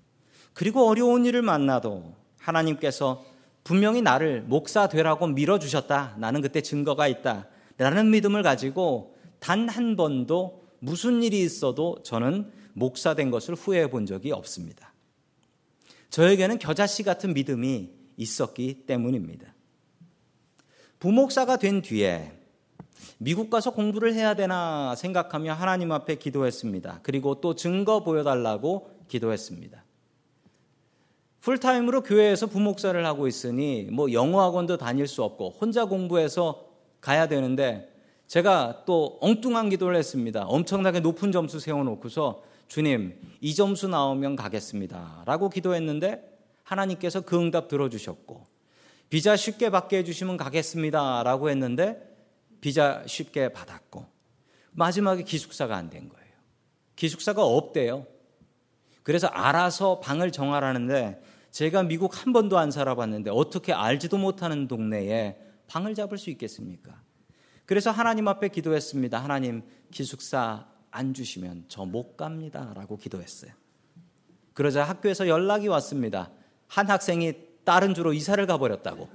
그리고 0.53 0.87
어려운 0.87 1.25
일을 1.25 1.43
만나도 1.43 2.15
하나님께서 2.39 3.23
분명히 3.63 4.01
나를 4.01 4.41
목사 4.41 4.89
되라고 4.89 5.27
밀어주셨다. 5.27 6.15
나는 6.17 6.41
그때 6.41 6.61
증거가 6.61 7.07
있다. 7.07 7.47
라는 7.77 8.09
믿음을 8.09 8.41
가지고 8.41 9.15
단 9.39 9.69
한 9.69 9.95
번도 9.95 10.65
무슨 10.79 11.21
일이 11.21 11.41
있어도 11.41 12.01
저는 12.03 12.51
목사 12.73 13.13
된 13.13 13.29
것을 13.29 13.53
후회해 13.53 13.91
본 13.91 14.07
적이 14.07 14.31
없습니다. 14.31 14.93
저에게는 16.09 16.57
겨자씨 16.57 17.03
같은 17.03 17.35
믿음이 17.35 17.91
있었기 18.17 18.85
때문입니다. 18.87 19.53
부목사가 20.97 21.57
된 21.57 21.83
뒤에 21.83 22.36
미국 23.17 23.49
가서 23.49 23.71
공부를 23.71 24.13
해야 24.13 24.35
되나 24.35 24.95
생각하며 24.95 25.53
하나님 25.53 25.91
앞에 25.91 26.15
기도했습니다. 26.15 26.99
그리고 27.03 27.41
또 27.41 27.55
증거 27.55 28.03
보여달라고 28.03 28.91
기도했습니다. 29.07 29.83
풀타임으로 31.41 32.03
교회에서 32.03 32.47
부목사를 32.47 33.05
하고 33.05 33.27
있으니 33.27 33.87
뭐 33.91 34.11
영어 34.11 34.41
학원도 34.41 34.77
다닐 34.77 35.07
수 35.07 35.23
없고 35.23 35.55
혼자 35.59 35.85
공부해서 35.85 36.65
가야 36.99 37.27
되는데 37.27 37.89
제가 38.27 38.83
또 38.85 39.17
엉뚱한 39.21 39.69
기도를 39.69 39.95
했습니다. 39.95 40.45
엄청나게 40.45 40.99
높은 40.99 41.31
점수 41.31 41.59
세워놓고서 41.59 42.43
주님 42.67 43.17
이 43.39 43.55
점수 43.55 43.87
나오면 43.87 44.35
가겠습니다. 44.35 45.23
라고 45.25 45.49
기도했는데 45.49 46.21
하나님께서 46.63 47.21
그 47.21 47.37
응답 47.37 47.69
들어주셨고 47.69 48.45
비자 49.09 49.37
쉽게 49.37 49.69
받게 49.69 49.99
해주시면 49.99 50.35
가겠습니다. 50.35 51.23
라고 51.23 51.49
했는데 51.49 52.16
비자 52.61 53.03
쉽게 53.05 53.49
받았고 53.53 54.05
마지막에 54.71 55.23
기숙사가 55.23 55.75
안 55.75 55.89
된 55.89 56.09
거예요. 56.09 56.27
기숙사가 56.95 57.43
없대요. 57.43 58.05
그래서 59.03 59.27
알아서 59.27 59.99
방을 59.99 60.31
정하라는데 60.31 61.21
제가 61.51 61.83
미국 61.83 62.23
한 62.25 62.33
번도 62.33 62.57
안 62.57 62.71
살아봤는데 62.71 63.31
어떻게 63.33 63.73
알지도 63.73 64.17
못하는 64.17 64.67
동네에 64.67 65.39
방을 65.67 65.95
잡을 65.95 66.17
수 66.17 66.29
있겠습니까? 66.31 67.01
그래서 67.65 67.91
하나님 67.91 68.27
앞에 68.27 68.49
기도했습니다. 68.49 69.21
하나님 69.21 69.63
기숙사 69.91 70.67
안 70.91 71.13
주시면 71.13 71.65
저 71.67 71.85
못 71.85 72.17
갑니다. 72.17 72.73
라고 72.75 72.97
기도했어요. 72.97 73.51
그러자 74.53 74.83
학교에서 74.83 75.27
연락이 75.27 75.67
왔습니다. 75.67 76.31
한 76.67 76.89
학생이 76.89 77.33
다른 77.63 77.93
주로 77.93 78.13
이사를 78.13 78.45
가버렸다고. 78.47 79.07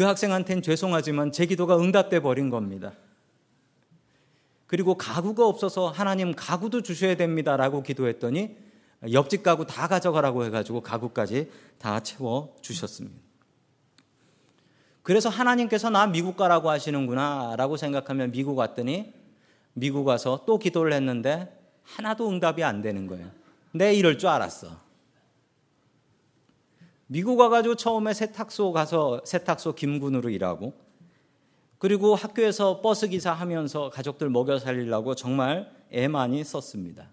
그 0.00 0.04
학생한테는 0.04 0.62
죄송하지만 0.62 1.30
제 1.30 1.44
기도가 1.44 1.76
응답돼 1.76 2.20
버린 2.20 2.48
겁니다. 2.48 2.94
그리고 4.66 4.94
가구가 4.94 5.46
없어서 5.46 5.90
하나님 5.90 6.34
가구도 6.34 6.80
주셔야 6.80 7.18
됩니다라고 7.18 7.82
기도했더니 7.82 8.56
옆집 9.12 9.42
가구 9.42 9.66
다 9.66 9.88
가져가라고 9.88 10.46
해가지고 10.46 10.80
가구까지 10.80 11.50
다 11.76 12.00
채워 12.00 12.56
주셨습니다. 12.62 13.14
그래서 15.02 15.28
하나님께서 15.28 15.90
나 15.90 16.06
미국 16.06 16.34
가라고 16.34 16.70
하시는구나 16.70 17.56
라고 17.58 17.76
생각하면 17.76 18.30
미국 18.30 18.56
왔더니 18.56 19.12
미국 19.74 20.06
와서 20.06 20.44
또 20.46 20.58
기도를 20.58 20.94
했는데 20.94 21.54
하나도 21.82 22.30
응답이 22.30 22.64
안 22.64 22.80
되는 22.80 23.06
거예요. 23.06 23.30
내 23.72 23.92
이럴 23.92 24.16
줄 24.16 24.30
알았어. 24.30 24.78
미국 27.12 27.40
와가지고 27.40 27.74
처음에 27.74 28.14
세탁소 28.14 28.70
가서 28.70 29.20
세탁소 29.24 29.74
김군으로 29.74 30.30
일하고 30.30 30.74
그리고 31.78 32.14
학교에서 32.14 32.80
버스 32.82 33.08
기사 33.08 33.32
하면서 33.32 33.90
가족들 33.90 34.30
먹여 34.30 34.60
살리려고 34.60 35.16
정말 35.16 35.68
애 35.92 36.06
많이 36.06 36.44
썼습니다. 36.44 37.10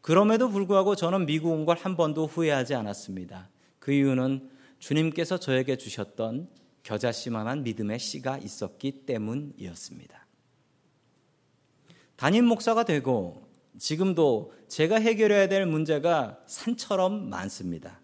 그럼에도 0.00 0.48
불구하고 0.48 0.96
저는 0.96 1.26
미국 1.26 1.50
온 1.52 1.66
걸 1.66 1.76
한 1.76 1.94
번도 1.94 2.24
후회하지 2.26 2.74
않았습니다. 2.74 3.50
그 3.78 3.92
이유는 3.92 4.48
주님께서 4.78 5.38
저에게 5.38 5.76
주셨던 5.76 6.48
겨자씨만한 6.82 7.64
믿음의 7.64 7.98
씨가 7.98 8.38
있었기 8.38 9.04
때문이었습니다. 9.04 10.26
담임 12.16 12.46
목사가 12.46 12.84
되고 12.84 13.46
지금도 13.78 14.54
제가 14.68 14.96
해결해야 14.98 15.48
될 15.48 15.66
문제가 15.66 16.38
산처럼 16.46 17.28
많습니다. 17.28 18.00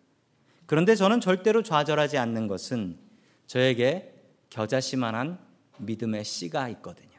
그런데 0.66 0.94
저는 0.94 1.20
절대로 1.20 1.62
좌절하지 1.62 2.18
않는 2.18 2.46
것은 2.46 2.98
저에게 3.46 4.14
겨자씨만한 4.50 5.38
믿음의 5.78 6.24
씨가 6.24 6.68
있거든요. 6.70 7.10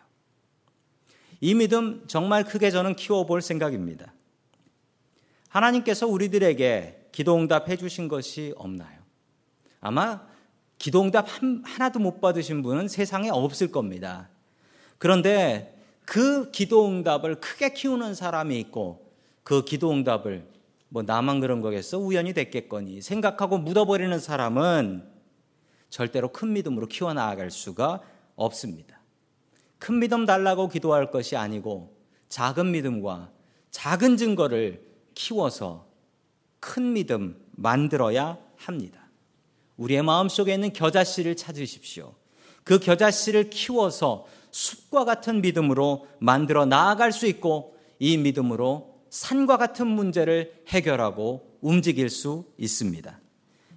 이 1.42 1.54
믿음 1.54 2.06
정말 2.08 2.44
크게 2.44 2.72
저는 2.72 2.96
키워볼 2.96 3.42
생각입니다. 3.42 4.14
하나님께서 5.50 6.08
우리들에게 6.08 7.10
기도응답 7.12 7.70
해주신 7.70 8.08
것이 8.08 8.54
없나요? 8.58 9.00
아마 9.80 10.28
기도응답 10.78 11.28
하나도 11.64 12.00
못 12.00 12.20
받으신 12.20 12.62
분은 12.62 12.88
세상에 12.88 13.30
없을 13.30 13.72
겁니다. 13.72 14.30
그런데 14.98 15.78
그 16.04 16.52
기도응답을 16.52 17.40
크게 17.40 17.74
키우는 17.74 18.16
사람이 18.16 18.60
있고 18.60 19.12
그 19.44 19.64
기도응답을 19.64 20.48
뭐 20.96 21.04
나만 21.04 21.42
그런 21.42 21.60
거겠어? 21.60 21.98
우연히 21.98 22.32
됐겠거니 22.32 23.02
생각하고 23.02 23.58
묻어버리는 23.58 24.18
사람은 24.18 25.06
절대로 25.90 26.32
큰 26.32 26.54
믿음으로 26.54 26.88
키워나갈 26.88 27.52
수가 27.52 28.02
없습니다. 28.38 29.02
큰 29.78 30.00
믿음 30.00 30.26
달라고 30.26 30.70
기도할 30.70 31.12
것이 31.12 31.36
아니고 31.36 31.94
작은 32.30 32.72
믿음과 32.72 33.30
작은 33.72 34.16
증거를 34.16 34.88
키워서 35.16 35.86
큰 36.62 36.94
믿음 36.94 37.44
만들어야 37.52 38.38
합니다. 38.56 39.10
우리의 39.76 40.02
마음속에 40.02 40.54
있는 40.54 40.72
겨자씨를 40.72 41.36
찾으십시오. 41.36 42.16
그 42.64 42.80
겨자씨를 42.80 43.50
키워서 43.50 44.28
숲과 44.52 45.04
같은 45.04 45.42
믿음으로 45.42 46.08
만들어 46.20 46.66
나아갈 46.66 47.12
수 47.12 47.28
있고 47.28 47.76
이 48.00 48.16
믿음으로 48.16 48.95
산과 49.10 49.58
같은 49.58 49.88
문제를 49.88 50.54
해결하고 50.68 51.58
움직일 51.62 52.10
수 52.10 52.46
있습니다. 52.58 53.20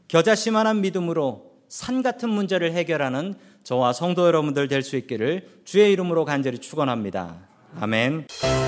겨자씨만한 0.09 0.81
믿음으로 0.81 1.49
산 1.69 2.03
같은 2.03 2.31
문제를 2.31 2.73
해결하는 2.73 3.35
저와 3.63 3.93
성도 3.93 4.27
여러분들 4.27 4.69
될 4.69 4.83
수 4.83 4.97
있기를 4.97 5.61
주의 5.65 5.93
이름으로 5.93 6.25
간절히 6.25 6.59
축원합니다. 6.59 7.47
아멘. 7.79 8.68